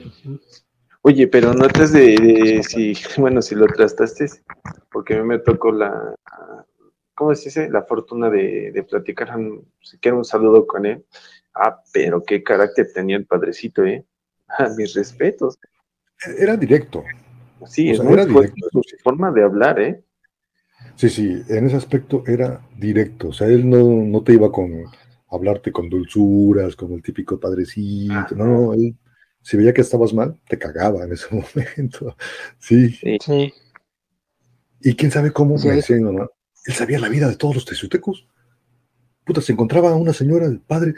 Oye, 1.02 1.28
pero 1.28 1.54
notas 1.54 1.94
de, 1.94 2.16
de 2.18 2.64
si, 2.64 2.94
bueno, 3.18 3.42
si 3.42 3.54
lo 3.54 3.68
trastaste, 3.68 4.26
porque 4.92 5.14
a 5.16 5.22
mí 5.22 5.28
me 5.28 5.40
tocó 5.40 5.72
la, 5.72 6.16
¿cómo 7.14 7.36
se 7.36 7.46
dice? 7.46 7.70
La 7.70 7.84
fortuna 7.84 8.30
de, 8.30 8.72
de 8.72 8.84
platicar, 8.84 9.30
si 9.82 10.00
quiero 10.00 10.18
un 10.18 10.26
saludo 10.26 10.66
con 10.66 10.86
él. 10.86 11.06
Ah, 11.54 11.82
pero 11.92 12.24
qué 12.24 12.42
carácter 12.42 12.88
tenía 12.94 13.18
el 13.18 13.26
padrecito, 13.26 13.84
¿eh? 13.84 14.06
Ah, 14.58 14.68
mis 14.76 14.94
respetos. 14.96 15.58
Era 16.38 16.58
directo. 16.58 17.04
Sí, 17.68 17.92
es 17.92 18.02
muy 18.02 18.14
era 18.14 18.26
directo. 18.26 18.68
su 18.72 18.98
forma 19.04 19.32
de 19.32 19.44
hablar, 19.44 19.80
¿eh? 19.80 20.04
Sí, 20.96 21.10
sí, 21.10 21.44
en 21.48 21.68
ese 21.68 21.76
aspecto 21.76 22.24
era 22.26 22.62
directo. 22.78 23.30
O 23.30 23.34
sea, 23.34 23.48
él 23.48 23.70
no, 23.70 23.84
no 23.84 24.24
te 24.24 24.34
iba 24.34 24.52
con 24.52 24.86
hablarte 25.30 25.72
con 25.72 25.90
dulzuras, 25.90 26.76
como 26.76 26.96
el 26.96 27.04
típico 27.04 27.40
padrecito. 27.40 28.14
Ah, 28.14 28.28
no, 28.36 28.74
él, 28.74 28.98
si 29.42 29.58
veía 29.58 29.74
que 29.74 29.82
estabas 29.82 30.14
mal, 30.14 30.40
te 30.48 30.58
cagaba 30.58 31.04
en 31.04 31.14
ese 31.14 31.28
momento. 31.32 32.16
Sí. 32.58 32.90
sí. 32.92 33.54
Y 34.82 34.96
quién 34.96 35.12
sabe 35.12 35.32
cómo 35.32 35.58
me 35.58 35.72
decía 35.72 35.98
¿no? 35.98 36.30
Él 36.66 36.74
sabía 36.74 37.00
la 37.00 37.10
vida 37.10 37.28
de 37.28 37.36
todos 37.36 37.56
los 37.56 37.66
tesutecos. 37.66 38.28
Puta, 39.26 39.42
se 39.42 39.54
encontraba 39.54 39.96
una 39.96 40.14
señora, 40.14 40.46
el 40.46 40.60
padre, 40.60 40.96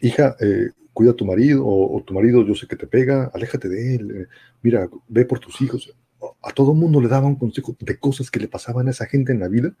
hija, 0.00 0.36
eh, 0.40 0.70
cuida 0.92 1.12
a 1.12 1.14
tu 1.14 1.24
marido, 1.24 1.64
o, 1.66 2.02
tu 2.02 2.14
marido 2.14 2.44
yo 2.44 2.54
sé 2.54 2.66
que 2.66 2.76
te 2.76 2.86
pega, 2.86 3.30
aléjate 3.34 3.68
de 3.68 3.94
él, 3.94 4.10
eh, 4.10 4.26
mira, 4.62 4.88
ve 5.08 5.24
por 5.24 5.38
tus 5.38 5.60
hijos. 5.60 5.94
A 6.42 6.52
todo 6.52 6.74
mundo 6.74 7.00
le 7.00 7.08
daba 7.08 7.26
un 7.26 7.36
consejo 7.36 7.76
de 7.78 7.98
cosas 7.98 8.30
que 8.30 8.40
le 8.40 8.48
pasaban 8.48 8.88
a 8.88 8.90
esa 8.90 9.06
gente 9.06 9.32
en 9.32 9.40
la 9.40 9.48
vida, 9.48 9.74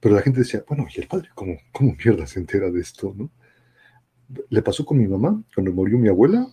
pero 0.00 0.14
la 0.14 0.22
gente 0.22 0.40
decía, 0.40 0.64
bueno, 0.66 0.86
¿y 0.94 1.00
el 1.00 1.06
padre 1.06 1.28
cómo, 1.34 1.56
cómo 1.72 1.94
mierda 2.04 2.26
se 2.26 2.40
entera 2.40 2.70
de 2.70 2.80
esto? 2.80 3.14
¿no? 3.16 3.30
Le 4.48 4.62
pasó 4.62 4.84
con 4.84 4.98
mi 4.98 5.06
mamá, 5.06 5.42
cuando 5.54 5.72
murió 5.72 5.98
mi 5.98 6.08
abuela, 6.08 6.46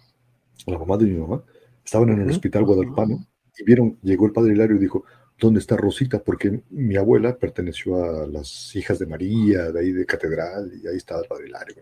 la 0.66 0.78
mamá 0.78 0.98
de 0.98 1.06
mi 1.06 1.18
mamá, 1.18 1.44
estaban 1.84 2.10
en 2.10 2.22
el 2.22 2.30
hospital 2.30 2.66
guadalupano 2.66 3.26
y 3.58 3.64
vieron, 3.64 3.98
llegó 4.02 4.26
el 4.26 4.34
padre 4.34 4.54
Hilario 4.54 4.76
y 4.76 4.80
dijo, 4.80 5.06
¿dónde 5.40 5.60
está 5.60 5.78
Rosita? 5.78 6.24
Porque 6.24 6.62
mi 6.70 6.96
abuela 6.98 7.38
perteneció 7.38 8.04
a 8.04 8.28
las 8.28 8.76
hijas 8.76 9.00
de 9.00 9.06
María, 9.06 9.72
de 9.72 9.80
ahí 9.80 9.92
de 9.92 10.06
Catedral, 10.06 10.72
y 10.84 10.88
ahí 10.88 10.98
estaba 10.98 11.22
el 11.22 11.28
padre 11.28 11.48
Hilario. 11.48 11.76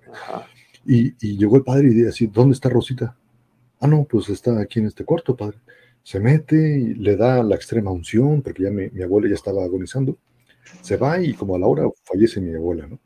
Y, 0.86 1.38
llegó 1.38 1.58
el 1.58 1.63
padre 1.63 1.91
y 1.91 2.06
así, 2.06 2.28
¿dónde 2.28 2.54
está 2.54 2.69
Rosita? 2.69 3.17
Ah, 3.80 3.88
no, 3.88 4.06
pues 4.06 4.30
está 4.30 4.60
aquí 4.60 4.80
en 4.80 4.88
este 4.88 5.04
cuarto, 5.04 5.36
padre. 5.36 5.58
Se 6.04 6.19
mete 6.19 6.80
y 6.80 6.93
le 6.95 7.15
da 7.15 7.41
la 7.43 7.56
extrema 7.56 7.91
unción, 7.91 8.41
porque 8.41 8.63
ya 8.63 8.69
mi, 8.69 9.02
abuela 9.02 9.28
ya 9.28 9.36
estaba 9.36 9.63
agonizando. 9.63 10.17
Se 10.82 10.98
va 10.98 11.19
y 11.19 11.34
como 11.34 11.56
a 11.56 11.60
la 11.60 11.67
hora 11.67 11.84
fallece 12.04 12.39
mi 12.39 12.54
abuela, 12.54 12.88
¿no? 12.88 13.00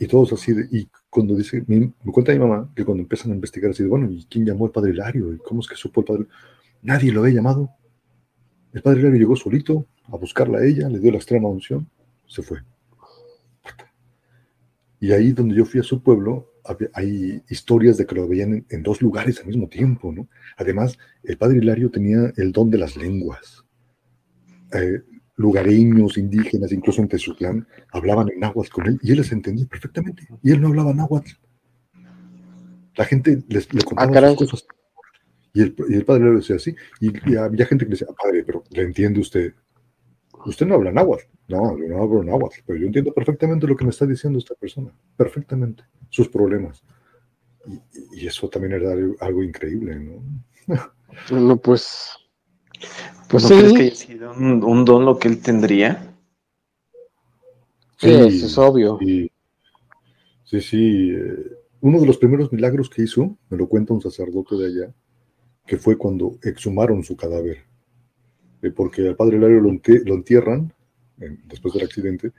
Y 0.00 0.06
todos 0.06 0.32
así, 0.32 0.52
y 0.70 0.88
cuando 1.10 1.34
dice, 1.34 1.64
me 1.66 1.92
cuenta 2.12 2.32
mi 2.32 2.38
mamá 2.38 2.70
que 2.74 2.84
cuando 2.84 3.02
empiezan 3.02 3.32
a 3.32 3.34
investigar 3.34 3.72
así, 3.72 3.82
bueno, 3.84 4.08
¿y 4.10 4.24
quién 4.26 4.46
llamó 4.46 4.66
al 4.66 4.72
padre 4.72 4.92
Hilario? 4.92 5.32
¿Y 5.32 5.38
cómo 5.38 5.60
es 5.60 5.68
que 5.68 5.74
supo 5.74 6.02
el 6.02 6.06
padre? 6.06 6.26
Nadie 6.82 7.10
lo 7.10 7.22
había 7.22 7.34
llamado. 7.34 7.70
El 8.72 8.82
padre 8.82 9.00
Hilario 9.00 9.18
llegó 9.18 9.34
solito 9.34 9.86
a 10.04 10.16
buscarla 10.16 10.58
a 10.58 10.64
ella, 10.64 10.88
le 10.88 11.00
dio 11.00 11.10
la 11.10 11.16
extrema 11.16 11.48
unción, 11.48 11.88
se 12.26 12.42
fue. 12.42 12.58
Y 15.00 15.12
ahí 15.12 15.32
donde 15.32 15.54
yo 15.54 15.64
fui 15.64 15.80
a 15.80 15.84
su 15.84 16.02
pueblo, 16.02 16.47
hay 16.94 17.42
historias 17.48 17.96
de 17.96 18.06
que 18.06 18.14
lo 18.14 18.28
veían 18.28 18.66
en, 18.68 18.82
dos 18.82 19.00
lugares 19.00 19.40
al 19.40 19.46
mismo 19.46 19.68
tiempo, 19.68 20.12
¿no? 20.12 20.28
Además, 20.56 20.98
el 21.22 21.38
padre 21.38 21.58
Hilario 21.58 21.90
tenía 21.90 22.32
el 22.36 22.52
don 22.52 22.70
de 22.70 22.78
las 22.78 22.96
lenguas. 22.96 23.64
Eh, 24.72 25.02
lugareños, 25.36 26.18
indígenas, 26.18 26.72
incluso 26.72 27.00
en 27.00 27.08
Tezuclán, 27.08 27.66
hablaban 27.92 28.28
en 28.30 28.40
náhuatl 28.40 28.70
con 28.70 28.86
él 28.86 28.98
y 29.02 29.12
él 29.12 29.18
les 29.18 29.32
entendía 29.32 29.66
perfectamente. 29.66 30.26
Y 30.42 30.50
él 30.50 30.60
no 30.60 30.68
hablaba 30.68 30.92
náhuatl. 30.92 31.30
La 32.96 33.04
gente 33.04 33.44
les, 33.48 33.72
le 33.72 33.82
contaba 33.82 34.28
ah, 34.28 34.34
cosas 34.36 34.66
y 35.54 35.62
el, 35.62 36.04
padre 36.04 36.24
le 36.30 36.36
decía 36.36 36.56
así, 36.56 36.74
y, 37.00 37.36
había 37.36 37.66
gente 37.66 37.84
que 37.84 37.90
decía, 37.90 38.06
padre, 38.16 38.44
pero 38.44 38.62
¿le 38.70 38.82
entiende 38.82 39.20
usted? 39.20 39.54
Usted 40.46 40.66
no 40.66 40.74
habla 40.74 40.92
náhuatl. 40.92 41.24
No, 41.48 41.78
yo 41.78 41.88
no 41.88 42.02
hablo 42.02 42.22
náhuatl, 42.22 42.60
pero 42.66 42.78
yo 42.78 42.86
entiendo 42.86 43.12
perfectamente 43.12 43.66
lo 43.66 43.76
que 43.76 43.84
me 43.84 43.90
está 43.90 44.06
diciendo 44.06 44.38
esta 44.38 44.54
persona, 44.54 44.92
perfectamente, 45.16 45.82
sus 46.10 46.28
problemas. 46.28 46.82
Y, 48.12 48.26
eso 48.26 48.48
también 48.48 48.74
era 48.74 48.92
algo, 49.20 49.42
increíble, 49.42 49.98
¿no? 49.98 50.22
no, 51.40 51.56
pues... 51.56 52.12
Pues 53.28 53.42
¿No 53.42 53.48
crees 53.48 53.72
que 53.72 53.82
haya 53.82 53.94
sido 53.94 54.32
un, 54.32 54.84
don 54.84 55.04
lo 55.04 55.18
que 55.18 55.28
él 55.28 55.42
tendría? 55.42 56.14
Sí, 57.98 58.10
eso 58.10 58.46
es 58.46 58.58
obvio. 58.58 58.98
Sí, 59.00 59.30
sí. 60.44 60.60
sí. 60.60 61.10
Eh, 61.10 61.58
uno 61.80 62.00
de 62.00 62.06
los 62.06 62.18
primeros 62.18 62.52
milagros 62.52 62.90
que 62.90 63.02
hizo, 63.02 63.36
me 63.50 63.56
lo 63.56 63.68
cuenta 63.68 63.94
un 63.94 64.00
sacerdote 64.00 64.56
de 64.56 64.66
allá, 64.66 64.94
que 65.66 65.76
fue 65.76 65.96
cuando 65.96 66.38
exhumaron 66.42 67.04
su 67.04 67.16
cadáver, 67.16 67.58
eh, 68.62 68.70
porque 68.70 69.06
al 69.06 69.16
padre 69.16 69.36
Hilario 69.36 69.60
lo, 69.60 69.70
entierran 69.70 70.72
después 71.46 71.74
del 71.74 71.84
accidente, 71.84 72.32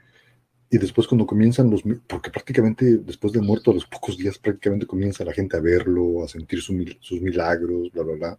y 0.70 0.78
después 0.78 1.08
cuando 1.08 1.26
comienzan 1.26 1.68
los, 1.68 1.82
porque 2.06 2.30
prácticamente 2.30 2.98
después 2.98 3.32
de 3.32 3.40
muerto 3.40 3.72
a 3.72 3.74
los 3.74 3.86
pocos 3.86 4.16
días 4.16 4.38
prácticamente 4.38 4.86
comienza 4.86 5.24
la 5.24 5.32
gente 5.32 5.56
a 5.56 5.60
verlo, 5.60 6.22
a 6.22 6.28
sentir 6.28 6.60
sus 6.62 7.20
milagros, 7.20 7.90
bla, 7.92 8.04
bla, 8.04 8.14
bla, 8.14 8.38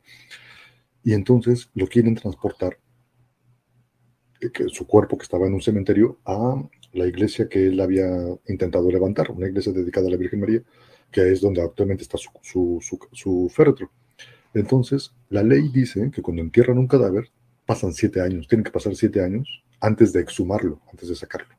y 1.04 1.14
entonces 1.14 1.70
lo 1.74 1.88
quieren 1.88 2.16
transportar, 2.16 2.78
eh, 4.40 4.50
su 4.68 4.88
cuerpo 4.88 5.18
que 5.18 5.24
estaba 5.24 5.46
en 5.46 5.54
un 5.54 5.62
cementerio, 5.62 6.20
a 6.26 6.64
la 6.94 7.06
iglesia 7.06 7.50
que 7.50 7.68
él 7.68 7.80
había 7.80 8.08
intentado 8.48 8.90
levantar, 8.90 9.32
una 9.32 9.48
iglesia 9.48 9.74
dedicada 9.74 10.08
a 10.08 10.12
la 10.12 10.18
Virgen 10.18 10.40
María, 10.40 10.64
que 11.12 11.32
es 11.32 11.42
donde 11.42 11.62
actualmente 11.62 12.04
está 12.04 12.18
su, 12.18 12.30
su, 12.42 12.80
su, 12.82 13.00
su 13.12 13.52
féretro. 13.54 13.92
Entonces, 14.54 15.14
la 15.30 15.44
ley 15.44 15.70
dice 15.70 16.10
que 16.12 16.22
cuando 16.22 16.42
entierran 16.42 16.78
un 16.78 16.88
cadáver, 16.88 17.30
pasan 17.66 17.94
siete 17.94 18.22
años, 18.22 18.48
tienen 18.48 18.64
que 18.64 18.72
pasar 18.72 18.96
siete 18.96 19.22
años 19.22 19.64
antes 19.82 20.14
de 20.14 20.22
exhumarlo, 20.22 20.80
antes 20.90 21.10
de 21.10 21.16
sacarlo. 21.16 21.54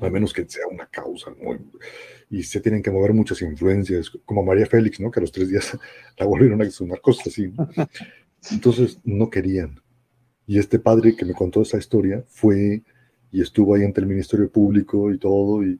A 0.00 0.10
menos 0.10 0.32
que 0.32 0.44
sea 0.48 0.66
una 0.68 0.86
causa, 0.86 1.30
Y 2.28 2.42
se 2.42 2.60
tienen 2.60 2.82
que 2.82 2.90
mover 2.90 3.12
muchas 3.12 3.40
influencias, 3.42 4.10
como 4.24 4.42
María 4.42 4.66
Félix, 4.66 4.98
¿no? 4.98 5.12
Que 5.12 5.20
a 5.20 5.22
los 5.22 5.30
tres 5.30 5.48
días 5.48 5.78
la 6.18 6.26
volvieron 6.26 6.60
a 6.60 6.64
exhumar, 6.64 7.00
cosas 7.00 7.28
así. 7.28 7.52
Entonces, 8.50 8.98
no 9.04 9.30
querían. 9.30 9.80
Y 10.44 10.58
este 10.58 10.80
padre 10.80 11.14
que 11.14 11.24
me 11.24 11.34
contó 11.34 11.62
esa 11.62 11.78
historia 11.78 12.24
fue 12.26 12.82
y 13.30 13.40
estuvo 13.42 13.74
ahí 13.74 13.84
ante 13.84 14.00
el 14.00 14.06
Ministerio 14.06 14.50
Público 14.50 15.12
y 15.12 15.18
todo, 15.18 15.62
y, 15.62 15.78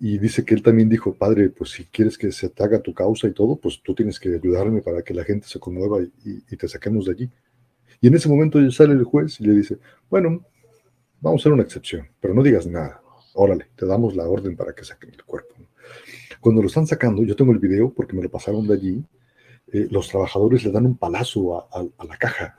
y 0.00 0.18
dice 0.18 0.44
que 0.44 0.54
él 0.54 0.62
también 0.62 0.88
dijo, 0.88 1.14
padre, 1.14 1.50
pues 1.50 1.70
si 1.70 1.84
quieres 1.84 2.16
que 2.16 2.30
se 2.30 2.48
te 2.48 2.62
haga 2.62 2.80
tu 2.80 2.94
causa 2.94 3.26
y 3.26 3.32
todo, 3.32 3.56
pues 3.56 3.80
tú 3.82 3.94
tienes 3.94 4.20
que 4.20 4.28
ayudarme 4.28 4.80
para 4.80 5.02
que 5.02 5.12
la 5.12 5.24
gente 5.24 5.48
se 5.48 5.58
conmueva 5.58 6.00
y, 6.02 6.56
te 6.56 6.68
saquemos 6.68 7.06
de 7.06 7.12
allí. 7.12 7.30
Y 8.00 8.06
en 8.06 8.14
ese 8.14 8.28
momento 8.28 8.70
sale 8.70 8.92
el 8.92 9.02
juez 9.02 9.40
y 9.40 9.44
le 9.44 9.54
dice, 9.54 9.78
bueno, 10.08 10.44
vamos 11.20 11.40
a 11.40 11.42
hacer 11.42 11.52
una 11.52 11.62
excepción, 11.62 12.08
pero 12.20 12.34
no 12.34 12.42
digas 12.42 12.66
nada. 12.66 13.00
Órale, 13.34 13.66
te 13.76 13.86
damos 13.86 14.16
la 14.16 14.28
orden 14.28 14.56
para 14.56 14.74
que 14.74 14.84
saquen 14.84 15.10
el 15.10 15.24
cuerpo. 15.24 15.54
Cuando 16.40 16.62
lo 16.62 16.68
están 16.68 16.86
sacando, 16.86 17.22
yo 17.24 17.36
tengo 17.36 17.52
el 17.52 17.58
video 17.58 17.92
porque 17.92 18.16
me 18.16 18.22
lo 18.22 18.30
pasaron 18.30 18.66
de 18.66 18.74
allí, 18.74 19.04
eh, 19.72 19.88
los 19.90 20.08
trabajadores 20.08 20.64
le 20.64 20.72
dan 20.72 20.86
un 20.86 20.96
palazo 20.96 21.68
a, 21.72 22.04
la 22.04 22.16
caja 22.16 22.58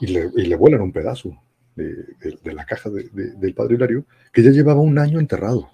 y 0.00 0.08
le, 0.08 0.30
y 0.36 0.46
le, 0.46 0.56
vuelan 0.56 0.82
un 0.82 0.92
pedazo 0.92 1.40
de, 1.74 2.04
la 2.44 2.64
caja 2.64 2.90
del 2.90 3.54
padre 3.54 3.76
Hilario, 3.76 4.04
que 4.32 4.42
ya 4.42 4.50
llevaba 4.50 4.80
un 4.80 4.98
año 4.98 5.20
enterrado 5.20 5.68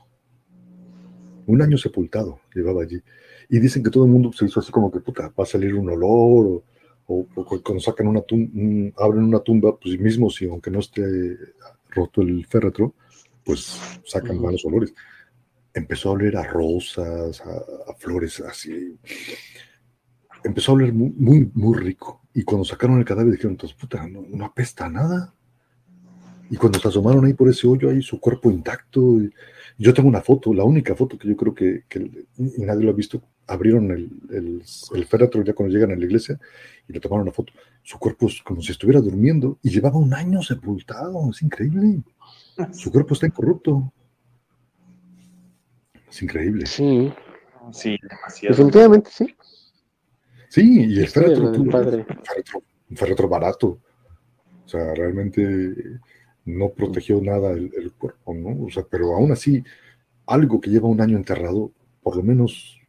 un 1.46 1.62
año 1.62 1.76
sepultado 1.78 2.40
llevaba 2.54 2.82
allí. 2.82 3.00
Y 3.48 3.58
dicen 3.58 3.82
que 3.82 3.90
todo 3.90 4.04
el 4.04 4.10
mundo 4.10 4.32
se 4.32 4.46
hizo 4.46 4.60
así 4.60 4.72
como 4.72 4.90
que, 4.90 5.00
puta, 5.00 5.32
va 5.38 5.44
a 5.44 5.46
salir 5.46 5.74
un 5.74 5.90
olor, 5.90 6.46
o, 6.46 6.64
cuando 7.06 7.80
sacan 7.80 8.06
una 8.06 8.22
tumba, 8.22 8.50
abren 8.96 9.24
una 9.24 9.40
tumba, 9.40 9.76
pues 9.78 9.98
mismo 9.98 10.30
si 10.30 10.46
aunque 10.46 10.70
no 10.70 10.80
esté 10.80 11.02
roto 11.90 12.22
el 12.22 12.46
féretro, 12.46 12.94
pues 13.44 13.78
sacan 14.04 14.40
malos 14.40 14.64
olores. 14.64 14.94
Empezó 15.72 16.10
a 16.10 16.12
oler 16.12 16.36
a 16.36 16.44
rosas, 16.44 17.40
a, 17.40 17.94
flores 17.98 18.40
así. 18.40 18.96
Empezó 20.44 20.72
a 20.72 20.74
oler 20.76 20.92
muy, 20.92 21.50
muy, 21.52 21.78
rico. 21.78 22.22
Y 22.32 22.42
cuando 22.42 22.64
sacaron 22.64 22.98
el 22.98 23.04
cadáver 23.04 23.32
dijeron, 23.32 23.52
entonces, 23.52 23.76
puta, 23.76 24.06
no, 24.06 24.24
no 24.28 24.44
apesta 24.44 24.88
nada. 24.88 25.34
Y 26.50 26.56
cuando 26.56 26.78
se 26.78 26.88
asomaron 26.88 27.24
ahí 27.24 27.34
por 27.34 27.48
ese 27.48 27.66
hoyo, 27.66 27.90
ahí 27.90 28.02
su 28.02 28.20
cuerpo 28.20 28.50
intacto, 28.50 29.18
yo 29.78 29.92
tengo 29.92 30.08
una 30.08 30.20
foto, 30.20 30.54
la 30.54 30.64
única 30.64 30.94
foto 30.94 31.18
que 31.18 31.28
yo 31.28 31.36
creo 31.36 31.54
que, 31.54 31.84
nadie 32.58 32.84
lo 32.84 32.90
ha 32.90 32.94
visto. 32.94 33.22
Abrieron 33.46 33.90
el, 33.90 34.10
el, 34.30 35.04
féretro 35.06 35.42
ya 35.44 35.52
cuando 35.52 35.74
llegan 35.74 35.92
a 35.92 35.96
la 35.96 36.04
iglesia 36.04 36.38
y 36.88 36.92
le 36.92 37.00
tomaron 37.00 37.24
una 37.24 37.32
foto. 37.32 37.52
Su 37.82 37.98
cuerpo 37.98 38.26
es 38.28 38.40
como 38.42 38.62
si 38.62 38.72
estuviera 38.72 39.00
durmiendo 39.00 39.58
y 39.62 39.70
llevaba 39.70 39.98
un 39.98 40.14
año 40.14 40.42
sepultado. 40.42 41.30
Es 41.30 41.42
increíble. 41.42 42.02
Su 42.72 42.90
cuerpo 42.90 43.14
está 43.14 43.26
incorrupto. 43.26 43.92
Es 46.08 46.22
increíble. 46.22 46.64
Sí, 46.66 47.12
Sí, 47.72 47.98
demasiado. 48.02 48.54
definitivamente 48.56 49.10
sí. 49.10 49.34
Sí, 50.48 50.84
y 50.86 51.00
el 51.00 51.08
féretro, 51.08 51.52
padre. 51.70 52.06
un 52.08 52.24
féretro, 52.24 52.62
un 52.90 52.96
féretro 52.96 53.28
barato. 53.28 53.80
O 54.64 54.68
sea, 54.68 54.94
realmente 54.94 55.74
no 56.44 56.70
protegió 56.70 57.20
nada 57.20 57.52
el, 57.52 57.72
el 57.76 57.92
cuerpo, 57.92 58.34
¿no? 58.34 58.64
O 58.66 58.70
sea, 58.70 58.84
pero 58.88 59.14
aún 59.14 59.32
así, 59.32 59.64
algo 60.26 60.60
que 60.60 60.70
lleva 60.70 60.88
un 60.88 61.00
año 61.00 61.16
enterrado, 61.16 61.72
por 62.02 62.16
lo 62.16 62.22
menos 62.22 62.80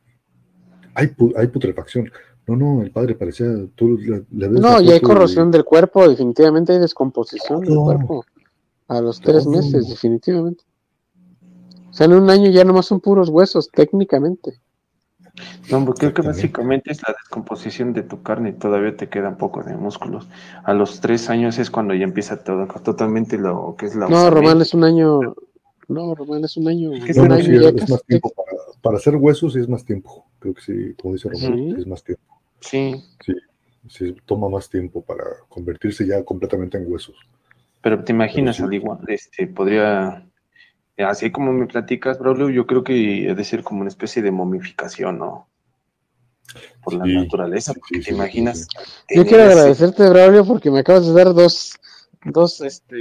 hay, 0.95 1.07
pu- 1.07 1.33
hay 1.37 1.47
putrefacción. 1.47 2.11
No, 2.47 2.55
no, 2.55 2.81
el 2.81 2.91
padre 2.91 3.15
parecía, 3.15 3.47
tú 3.75 3.97
le, 3.97 4.23
le 4.31 4.47
ves 4.47 4.61
No, 4.61 4.79
y 4.81 4.91
hay 4.91 4.99
corrosión 5.01 5.49
del 5.51 5.63
cuerpo, 5.63 6.07
definitivamente 6.07 6.73
hay 6.73 6.79
descomposición 6.79 7.61
del 7.61 7.75
cuerpo. 7.75 8.25
A 8.87 9.01
los 9.01 9.19
tres 9.19 9.47
meses, 9.47 9.89
definitivamente. 9.89 10.63
O 11.89 11.93
sea, 11.93 12.05
en 12.05 12.13
un 12.13 12.29
año 12.29 12.51
ya 12.51 12.63
nomás 12.63 12.85
son 12.85 12.99
puros 12.99 13.29
huesos, 13.29 13.69
técnicamente. 13.71 14.59
No, 15.71 15.83
porque 15.83 15.99
creo 16.01 16.13
que 16.13 16.21
básicamente 16.21 16.91
es 16.91 17.01
la 17.07 17.13
descomposición 17.13 17.93
de 17.93 18.03
tu 18.03 18.21
carne 18.21 18.49
y 18.49 18.53
todavía 18.53 18.95
te 18.95 19.09
queda 19.09 19.29
un 19.29 19.37
poco 19.37 19.63
de 19.63 19.75
músculos. 19.75 20.27
A 20.63 20.73
los 20.73 21.01
tres 21.01 21.29
años 21.29 21.57
es 21.57 21.71
cuando 21.71 21.93
ya 21.93 22.03
empieza 22.03 22.43
todo, 22.43 22.67
totalmente 22.83 23.37
lo 23.37 23.75
que 23.77 23.87
es 23.87 23.95
la 23.95 24.07
No. 24.07 24.29
Román 24.29 24.61
es 24.61 24.73
un 24.73 24.83
año. 24.83 25.19
No, 25.87 26.15
Román 26.15 26.43
es 26.43 26.57
un 26.57 26.67
año. 26.67 26.91
¿Qué 27.05 27.13
No, 27.13 27.23
un 27.23 27.29
no, 27.29 27.35
año 27.35 27.43
sí, 27.45 27.51
ya 27.61 27.69
es 27.69 27.89
más 27.89 28.03
tiempo 28.05 28.31
para, 28.35 28.51
para 28.81 28.97
hacer 28.97 29.15
huesos 29.15 29.53
sí 29.53 29.59
es 29.59 29.69
más 29.69 29.85
tiempo. 29.85 30.25
Creo 30.39 30.53
que 30.53 30.61
sí, 30.61 30.93
como 30.99 31.13
dice 31.13 31.29
Román, 31.29 31.53
Sí. 31.69 31.75
es 31.79 31.87
más 31.87 32.03
tiempo. 32.03 32.41
Sí, 32.61 33.03
Sí, 33.87 34.15
toma 34.25 34.49
más 34.49 34.67
tiempo 34.67 35.03
para 35.03 35.23
convertirse 35.47 36.07
ya 36.07 36.23
completamente 36.23 36.77
en 36.77 36.91
huesos. 36.91 37.15
pero 37.81 38.03
te 38.03 38.13
imaginas 38.13 38.55
Pero 38.57 38.67
sí. 38.67 38.75
al 38.75 38.81
igual, 38.81 38.99
este, 39.09 39.45
podría, 39.45 40.27
así 40.97 41.31
como 41.31 41.53
me 41.53 41.67
platicas, 41.67 42.17
Braulio, 42.17 42.49
yo 42.49 42.65
creo 42.65 42.83
que 42.83 43.29
ha 43.29 43.35
de 43.35 43.43
ser 43.43 43.61
como 43.61 43.81
una 43.81 43.89
especie 43.89 44.23
de 44.23 44.31
momificación, 44.31 45.19
¿no? 45.19 45.47
Por 46.83 46.95
la 46.95 47.05
Sí, 47.05 47.13
naturaleza, 47.13 47.73
sí, 47.73 47.79
porque 47.79 47.95
sí, 47.97 47.99
te 47.99 48.05
sí, 48.05 48.09
sí, 48.11 48.15
imaginas. 48.15 48.67
sí. 49.07 49.15
Yo 49.17 49.25
quiero 49.27 49.43
ese- 49.43 49.53
agradecerte, 49.53 50.09
Braulio, 50.09 50.45
porque 50.45 50.71
me 50.71 50.79
acabas 50.79 51.05
de 51.05 51.13
dar 51.13 51.31
dos, 51.33 51.75
dos, 52.25 52.61
este, 52.61 52.95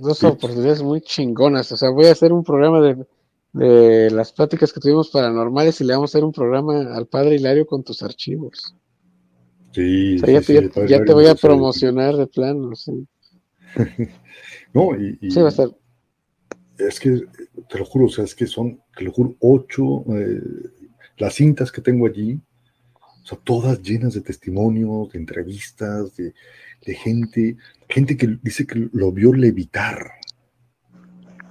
dos 0.00 0.22
oportunidades 0.24 0.82
muy 0.82 1.00
chingonas. 1.00 1.70
O 1.72 1.76
sea, 1.76 1.90
voy 1.90 2.06
a 2.06 2.12
hacer 2.12 2.32
un 2.32 2.44
programa 2.44 2.80
de, 2.80 3.06
de 3.52 4.10
las 4.10 4.32
pláticas 4.32 4.72
que 4.72 4.80
tuvimos 4.80 5.10
paranormales 5.10 5.80
y 5.80 5.84
le 5.84 5.94
vamos 5.94 6.10
a 6.10 6.12
hacer 6.18 6.24
un 6.24 6.32
programa 6.32 6.94
al 6.94 7.06
padre 7.06 7.36
Hilario 7.36 7.66
con 7.66 7.82
tus 7.82 8.02
archivos. 8.02 8.74
Sí, 9.72 10.16
O 10.16 10.18
sea, 10.20 10.34
ya, 10.34 10.40
sí, 10.42 10.46
te- 10.46 10.70
sí, 10.70 10.80
ya- 10.88 11.04
te 11.04 11.12
voy 11.12 11.26
a 11.26 11.34
promocionar 11.34 12.16
de 12.16 12.26
plano. 12.26 12.74
Sí, 12.74 13.06
No, 14.74 14.94
y, 14.96 15.18
y 15.20 15.30
Sí, 15.30 15.40
va 15.40 15.46
a 15.46 15.48
estar. 15.50 15.68
es 16.78 17.00
que, 17.00 17.22
te 17.68 17.78
lo 17.78 17.84
juro, 17.84 18.06
o 18.06 18.08
sea, 18.08 18.24
es 18.24 18.34
que 18.34 18.46
son, 18.46 18.80
te 18.96 19.04
lo 19.04 19.12
juro, 19.12 19.34
ocho, 19.40 20.04
eh, 20.16 20.40
las 21.18 21.34
cintas 21.34 21.72
que 21.72 21.80
tengo 21.80 22.06
allí, 22.06 22.40
o 23.22 23.26
sea, 23.26 23.38
todas 23.44 23.82
llenas 23.82 24.14
de 24.14 24.20
testimonios, 24.20 25.10
de 25.12 25.18
entrevistas, 25.18 26.16
de, 26.16 26.34
de 26.86 26.94
gente, 26.94 27.56
gente 27.88 28.16
que 28.16 28.38
dice 28.42 28.66
que 28.66 28.88
lo 28.92 29.12
vio 29.12 29.32
levitar. 29.32 30.12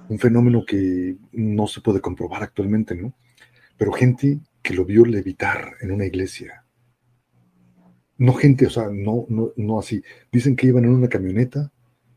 Un 0.08 0.18
fenómeno 0.18 0.64
que 0.66 1.16
no 1.32 1.66
se 1.66 1.80
puede 1.80 2.00
comprobar 2.00 2.42
actualmente, 2.42 2.94
¿no? 2.94 3.14
Pero 3.76 3.92
gente 3.92 4.40
que 4.62 4.74
lo 4.74 4.84
vio 4.84 5.04
levitar 5.04 5.74
en 5.80 5.92
una 5.92 6.06
iglesia. 6.06 6.64
No 8.16 8.32
gente, 8.34 8.66
o 8.66 8.70
sea, 8.70 8.88
no, 8.90 9.26
no, 9.28 9.52
no 9.56 9.78
así. 9.78 10.02
Dicen 10.32 10.56
que 10.56 10.66
iban 10.68 10.84
en 10.84 10.90
una 10.90 11.08
camioneta 11.08 11.70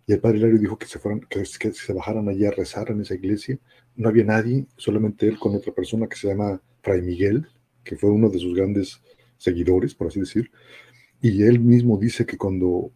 y 0.07 0.13
el 0.13 0.19
padre 0.19 0.39
Hilario 0.39 0.57
dijo 0.57 0.77
que 0.77 0.87
se 0.87 0.99
fueran, 0.99 1.21
que, 1.21 1.43
que 1.59 1.71
se 1.71 1.93
bajaran 1.93 2.27
allí 2.27 2.45
a 2.45 2.51
rezar 2.51 2.89
en 2.89 3.01
esa 3.01 3.13
iglesia. 3.13 3.59
No 3.95 4.09
había 4.09 4.23
nadie, 4.23 4.65
solamente 4.77 5.27
él 5.27 5.37
con 5.37 5.55
otra 5.55 5.73
persona 5.73 6.07
que 6.07 6.15
se 6.15 6.27
llama 6.27 6.61
Fray 6.81 7.01
Miguel, 7.01 7.47
que 7.83 7.97
fue 7.97 8.09
uno 8.09 8.29
de 8.29 8.39
sus 8.39 8.55
grandes 8.55 9.01
seguidores, 9.37 9.93
por 9.93 10.07
así 10.07 10.19
decir. 10.19 10.49
Y 11.21 11.43
él 11.43 11.59
mismo 11.59 11.97
dice 11.97 12.25
que 12.25 12.37
cuando 12.37 12.91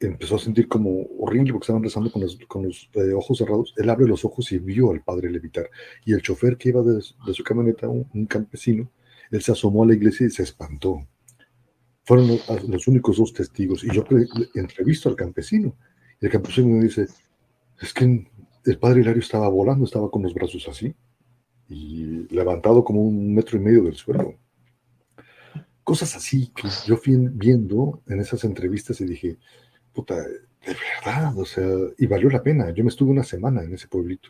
empezó 0.00 0.36
a 0.36 0.38
sentir 0.38 0.68
como 0.68 1.06
horrible 1.18 1.52
porque 1.52 1.64
estaban 1.64 1.82
rezando 1.82 2.10
con 2.10 2.22
los, 2.22 2.38
con 2.48 2.64
los 2.64 2.90
eh, 2.94 3.12
ojos 3.14 3.38
cerrados, 3.38 3.74
él 3.76 3.88
abre 3.90 4.06
los 4.06 4.24
ojos 4.24 4.50
y 4.52 4.58
vio 4.58 4.90
al 4.90 5.02
padre 5.02 5.30
levitar. 5.30 5.70
Y 6.04 6.12
el 6.12 6.22
chofer 6.22 6.56
que 6.56 6.70
iba 6.70 6.82
de, 6.82 6.94
de 6.94 7.34
su 7.34 7.44
camioneta, 7.44 7.88
un, 7.88 8.08
un 8.12 8.26
campesino, 8.26 8.90
él 9.30 9.42
se 9.42 9.52
asomó 9.52 9.82
a 9.82 9.86
la 9.86 9.94
iglesia 9.94 10.26
y 10.26 10.30
se 10.30 10.42
espantó. 10.42 11.06
Fueron 12.04 12.28
los, 12.28 12.68
los 12.68 12.86
únicos 12.86 13.16
dos 13.16 13.32
testigos. 13.32 13.82
Y 13.82 13.92
yo 13.92 14.04
entrevisto 14.54 15.08
al 15.08 15.16
campesino. 15.16 15.76
Y 16.20 16.26
el 16.26 16.32
campesino 16.32 16.68
me 16.68 16.84
dice, 16.84 17.06
es 17.80 17.92
que 17.92 18.26
el 18.64 18.78
padre 18.78 19.00
Hilario 19.00 19.20
estaba 19.20 19.48
volando, 19.48 19.84
estaba 19.84 20.10
con 20.10 20.22
los 20.22 20.34
brazos 20.34 20.66
así, 20.68 20.94
y 21.68 22.32
levantado 22.34 22.84
como 22.84 23.02
un 23.02 23.34
metro 23.34 23.58
y 23.58 23.60
medio 23.60 23.82
del 23.82 23.94
suelo. 23.94 24.38
Cosas 25.82 26.16
así 26.16 26.48
que 26.48 26.68
yo 26.86 26.96
fui 26.96 27.16
viendo 27.16 28.02
en 28.06 28.20
esas 28.20 28.44
entrevistas 28.44 29.00
y 29.00 29.04
dije, 29.04 29.38
puta, 29.96 30.14
de 30.16 30.76
verdad, 31.04 31.36
o 31.38 31.44
sea, 31.44 31.66
y 31.98 32.06
valió 32.06 32.28
la 32.30 32.42
pena. 32.42 32.70
Yo 32.70 32.84
me 32.84 32.90
estuve 32.90 33.10
una 33.10 33.24
semana 33.24 33.62
en 33.62 33.72
ese 33.74 33.88
pueblito. 33.88 34.28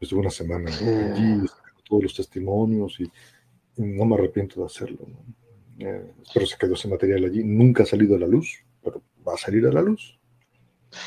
Estuve 0.00 0.20
una 0.20 0.30
semana 0.30 0.68
allí, 0.70 1.46
sacando 1.46 1.82
todos 1.88 2.02
los 2.02 2.14
testimonios 2.14 2.98
y, 2.98 3.04
y 3.04 3.82
no 3.82 4.04
me 4.04 4.16
arrepiento 4.16 4.60
de 4.60 4.66
hacerlo. 4.66 5.06
¿no? 5.06 5.86
Eh, 5.86 6.12
espero 6.22 6.46
se 6.46 6.56
quedó 6.58 6.74
ese 6.74 6.88
material 6.88 7.24
allí. 7.24 7.44
Nunca 7.44 7.84
ha 7.84 7.86
salido 7.86 8.16
a 8.16 8.18
la 8.18 8.26
luz, 8.26 8.64
pero 8.82 9.00
va 9.26 9.34
a 9.34 9.38
salir 9.38 9.66
a 9.66 9.72
la 9.72 9.80
luz. 9.82 10.18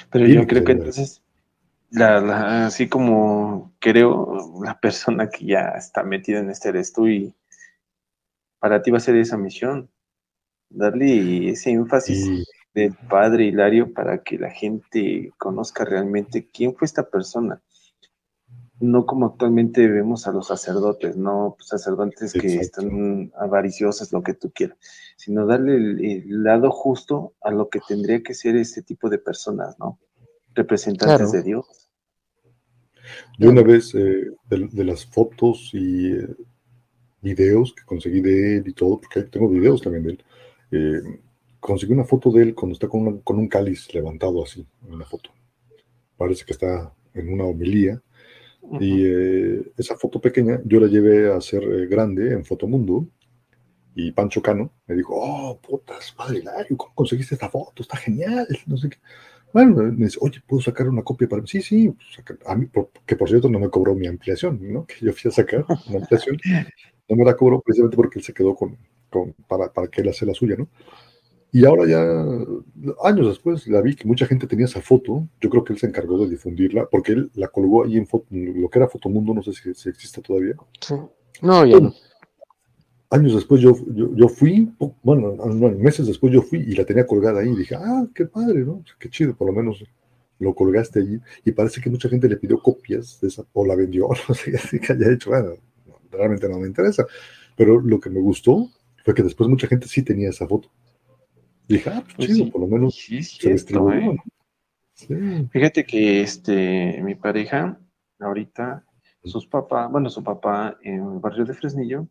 Pero 0.10 0.28
yo 0.28 0.48
creo 0.48 0.64
que 0.64 0.72
entonces, 0.72 1.22
la, 1.92 2.20
la- 2.22 2.68
así 2.68 2.88
como 2.88 3.74
creo, 3.80 4.62
la 4.64 4.80
persona 4.80 5.30
que 5.30 5.46
ya 5.46 5.74
está 5.78 6.04
metida 6.04 6.40
en 6.40 6.50
este 6.50 6.70
eres 6.70 6.94
tú 6.94 7.08
y 7.08 7.34
para 8.60 8.82
ti 8.82 8.92
va 8.92 8.98
a 8.98 9.02
ser 9.02 9.16
esa 9.18 9.38
misión, 9.38 9.90
darle 10.70 11.50
ese 11.50 11.72
énfasis 11.72 12.26
Y 12.26 12.44
del 12.76 12.94
padre 13.10 13.46
Hilario 13.46 13.94
para 13.94 14.22
que 14.22 14.38
la 14.38 14.52
gente 14.52 15.34
conozca 15.40 15.86
realmente 15.86 16.50
quién 16.54 16.76
fue 16.76 16.86
esta 16.86 17.10
persona. 17.10 17.62
No 18.82 19.06
como 19.06 19.28
actualmente 19.28 19.88
vemos 19.88 20.28
a 20.28 20.32
los 20.34 20.48
sacerdotes, 20.48 21.16
no 21.16 21.56
Pues, 21.58 21.70
sacerdotes 21.70 22.34
que 22.34 22.58
están 22.58 23.32
avariciosos, 23.40 24.12
lo 24.12 24.22
que 24.22 24.34
tú 24.34 24.52
quieras, 24.54 24.78
sino 25.16 25.46
darle 25.48 25.78
el, 25.78 26.06
el 26.06 26.44
lado 26.44 26.70
justo 26.72 27.34
a 27.42 27.52
lo 27.52 27.70
que 27.70 27.80
tendría 27.88 28.22
que 28.22 28.34
ser 28.34 28.58
este 28.58 28.82
tipo 28.82 29.10
de 29.10 29.18
personas, 29.18 29.80
¿no? 29.80 29.98
Representantes 30.54 31.18
Claro. 31.18 31.32
de 31.32 31.42
Dios. 31.44 31.90
Yo 33.40 33.50
una 33.50 33.62
vez, 33.64 33.96
eh, 33.96 34.32
de, 34.50 34.68
de 34.70 34.84
las 34.84 35.06
fotos 35.06 35.70
y 35.74 36.12
eh, 36.12 36.28
videos 37.22 37.74
que 37.74 37.86
conseguí 37.86 38.20
de 38.20 38.58
él 38.58 38.68
y 38.68 38.74
todo, 38.74 39.00
porque 39.00 39.24
tengo 39.24 39.48
videos 39.48 39.82
también 39.82 40.04
de 40.04 40.12
él, 40.12 40.24
eh, 40.72 41.22
conseguí 41.68 41.94
una 41.94 42.06
foto 42.06 42.32
de 42.32 42.44
él 42.44 42.56
cuando 42.56 42.74
está 42.74 42.88
con, 42.88 43.08
una- 43.08 43.22
con 43.24 43.38
un 43.40 43.48
cáliz 43.48 43.94
levantado 43.94 44.44
así, 44.44 44.66
en 44.88 44.94
una 44.94 45.06
foto. 45.06 45.32
Parece 46.18 46.46
que 46.46 46.54
está 46.54 46.94
en 47.14 47.34
una 47.34 47.46
homilía. 47.46 48.02
Y 48.80 49.06
eh, 49.06 49.74
esa 49.78 49.98
foto 49.98 50.22
pequeña 50.22 50.62
yo 50.66 50.80
la 50.80 50.88
llevé 50.88 51.32
a 51.32 51.38
hacer 51.38 51.64
eh, 51.64 51.88
grande 51.88 52.34
en 52.34 52.46
Fotomundo. 52.46 53.08
Y 53.96 54.12
Pancho 54.12 54.42
Cano 54.42 54.72
me 54.88 54.96
dijo, 54.96 55.14
oh, 55.18 55.60
putas, 55.62 56.12
padre 56.18 56.40
Hilario, 56.40 56.76
¿cómo 56.78 56.94
conseguiste 56.96 57.36
esta 57.36 57.50
foto? 57.50 57.82
Está 57.84 57.98
genial, 57.98 58.48
no 58.68 58.78
sé 58.78 58.90
qué. 58.90 58.98
Bueno, 59.54 59.76
me 59.84 60.06
dice, 60.06 60.20
oye, 60.22 60.42
¿puedo 60.48 60.62
sacar 60.62 60.90
una 60.90 61.04
copia 61.04 61.30
para 61.30 61.42
mí? 61.44 61.48
Sí, 61.50 61.62
sí, 61.62 61.90
pues, 61.92 62.40
a 62.48 62.56
mí, 62.56 62.68
que 63.06 63.16
por 63.18 63.30
cierto 63.30 63.50
no 63.50 63.60
me 63.60 63.70
cobró 63.70 63.96
mi 63.96 64.08
ampliación, 64.08 64.60
¿no? 64.74 64.86
Que 64.86 64.96
yo 65.06 65.14
fui 65.14 65.30
a 65.30 65.34
sacar 65.34 65.66
una 65.90 66.00
ampliación. 66.00 66.38
No 67.10 67.16
me 67.18 67.26
la 67.26 67.36
cobró 67.36 67.62
precisamente 67.62 67.98
porque 67.98 68.20
él 68.20 68.26
se 68.26 68.34
quedó 68.34 68.56
con, 68.56 68.78
con- 69.12 69.34
para, 69.48 69.72
para 69.74 69.88
que 69.90 70.02
él 70.02 70.10
hace 70.10 70.26
la 70.26 70.34
suya, 70.34 70.56
¿no? 70.58 70.70
Y 71.56 71.64
ahora 71.64 71.88
ya, 71.88 72.02
años 73.02 73.28
después, 73.28 73.66
la 73.68 73.80
vi 73.80 73.96
que 73.96 74.06
mucha 74.06 74.26
gente 74.26 74.46
tenía 74.46 74.66
esa 74.66 74.82
foto. 74.82 75.26
Yo 75.40 75.50
creo 75.50 75.64
que 75.64 75.72
él 75.72 75.80
se 75.80 75.88
encargó 75.88 76.18
de 76.18 76.30
difundirla, 76.30 76.86
porque 76.92 77.14
él 77.14 77.32
la 77.34 77.48
colgó 77.48 77.86
ahí 77.86 77.96
en 77.96 78.06
foto, 78.06 78.26
lo 78.30 78.68
que 78.68 78.78
era 78.78 78.90
Fotomundo, 78.90 79.34
no 79.34 79.42
sé 79.42 79.54
si, 79.54 79.74
si 79.74 79.88
existe 79.88 80.22
todavía. 80.22 80.56
Sí. 80.82 80.96
No, 81.42 81.66
ya 81.66 81.80
no. 81.80 81.94
Años 83.10 83.36
después 83.36 83.62
yo, 83.62 83.74
yo, 83.88 84.14
yo 84.14 84.28
fui, 84.28 84.70
bueno, 85.02 85.34
no, 85.34 85.70
meses 85.70 86.08
después 86.08 86.34
yo 86.34 86.42
fui 86.42 86.60
y 86.60 86.76
la 86.76 86.84
tenía 86.84 87.08
colgada 87.08 87.40
ahí. 87.40 87.48
Y 87.48 87.56
dije, 87.56 87.76
ah, 87.76 88.06
qué 88.14 88.26
padre, 88.26 88.66
¿no? 88.66 88.84
Qué 89.00 89.10
chido, 89.10 89.34
por 89.34 89.48
lo 89.48 89.54
menos 89.54 89.82
lo 90.40 90.54
colgaste 90.54 91.00
allí. 91.00 91.22
Y 91.46 91.54
parece 91.54 91.80
que 91.80 91.90
mucha 91.90 92.10
gente 92.10 92.28
le 92.28 92.36
pidió 92.36 92.62
copias 92.62 93.18
de 93.22 93.30
esa, 93.30 93.46
o 93.54 93.66
la 93.66 93.78
vendió, 93.78 94.10
no 94.28 94.36
sé 94.36 94.54
así 94.58 94.78
que 94.78 94.92
haya 94.92 95.10
hecho. 95.10 95.30
Bueno, 95.30 95.52
no, 95.86 95.96
realmente 96.12 96.50
no 96.50 96.60
me 96.60 96.68
interesa. 96.68 97.06
Pero 97.56 97.80
lo 97.80 97.98
que 98.02 98.10
me 98.10 98.20
gustó 98.20 98.70
fue 99.06 99.14
que 99.14 99.24
después 99.24 99.50
mucha 99.50 99.68
gente 99.68 99.88
sí 99.88 100.04
tenía 100.04 100.32
esa 100.32 100.46
foto. 100.50 100.70
Dije, 101.68 101.90
ah, 101.90 102.02
pues 102.04 102.16
Pues 102.16 102.28
chido, 102.30 102.46
sí. 102.46 102.52
por 102.52 102.62
lo 102.62 102.68
menos 102.68 102.96
Sí, 102.96 103.24
se. 103.24 103.52
¿eh? 105.10 105.48
Fíjate 105.52 105.86
que 105.86 106.22
este, 106.22 107.02
mi 107.04 107.16
pareja, 107.16 107.80
ahorita, 108.20 108.86
sus 109.24 109.46
papás, 109.48 109.92
bueno, 109.92 110.10
su 110.10 110.24
papá 110.24 110.78
en 110.82 110.96
el 111.14 111.20
barrio 111.20 111.46
de 111.46 111.54
Fresnillo, 111.54 112.08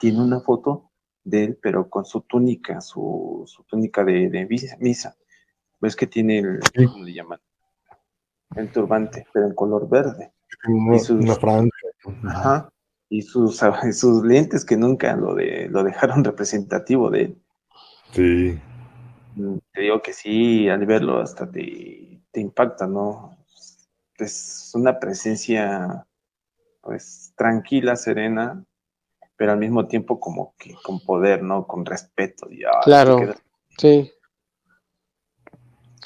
tiene 0.00 0.20
una 0.22 0.40
foto 0.40 0.90
de 1.22 1.44
él, 1.44 1.58
pero 1.62 1.88
con 1.88 2.04
su 2.04 2.22
túnica, 2.22 2.80
su, 2.80 3.44
su 3.46 3.62
túnica 3.64 4.04
de, 4.04 4.28
de 4.28 4.46
misa. 4.80 5.16
Ves 5.80 5.96
que 5.96 6.06
tiene 6.06 6.38
el, 6.38 6.60
¿cómo 6.92 7.04
le 7.04 7.14
llaman? 7.14 7.40
El 8.56 8.70
turbante, 8.70 9.26
pero 9.32 9.46
en 9.46 9.54
color 9.54 9.88
verde. 9.88 10.32
Una, 10.68 10.96
Y 10.96 10.98
sus- 10.98 11.22
una 11.24 11.34
franja, 11.34 11.70
Ajá. 12.24 12.70
Y 13.08 13.22
sus, 13.22 13.60
sus 13.92 14.24
lentes 14.24 14.64
que 14.64 14.76
nunca 14.76 15.14
lo, 15.16 15.34
de, 15.34 15.68
lo 15.68 15.82
dejaron 15.84 16.24
representativo 16.24 17.10
de 17.10 17.22
él. 17.22 17.42
Sí. 18.14 18.58
Mm, 19.36 19.56
Te 19.72 19.80
digo 19.80 20.00
que 20.02 20.12
sí, 20.12 20.68
al 20.68 20.86
verlo 20.86 21.20
hasta 21.20 21.50
te, 21.50 22.20
te 22.30 22.40
impacta, 22.40 22.86
¿no? 22.86 23.36
Es 24.18 24.70
una 24.74 24.98
presencia, 25.00 26.06
pues, 26.80 27.32
tranquila, 27.36 27.96
serena, 27.96 28.64
pero 29.36 29.52
al 29.52 29.58
mismo 29.58 29.86
tiempo 29.88 30.20
como 30.20 30.54
que 30.56 30.74
con 30.84 31.00
poder, 31.00 31.42
¿no? 31.42 31.66
Con 31.66 31.84
respeto. 31.84 32.48
y, 32.50 32.62
ah, 32.64 32.80
Claro. 32.84 33.16
quedas- 33.18 33.42
Sí. 33.78 34.10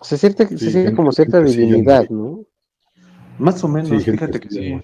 Se 0.01 0.17
siente, 0.17 0.47
se 0.49 0.59
siente 0.59 0.83
gente 0.85 0.97
como 0.97 1.13
cierta 1.13 1.41
divinidad. 1.43 2.09
¿no? 2.09 2.45
Más 3.39 3.63
o 3.65 3.69
menos, 3.69 3.89
Sí, 4.05 4.11
fíjate 4.11 4.41
que 4.41 4.49
sí. 4.49 4.83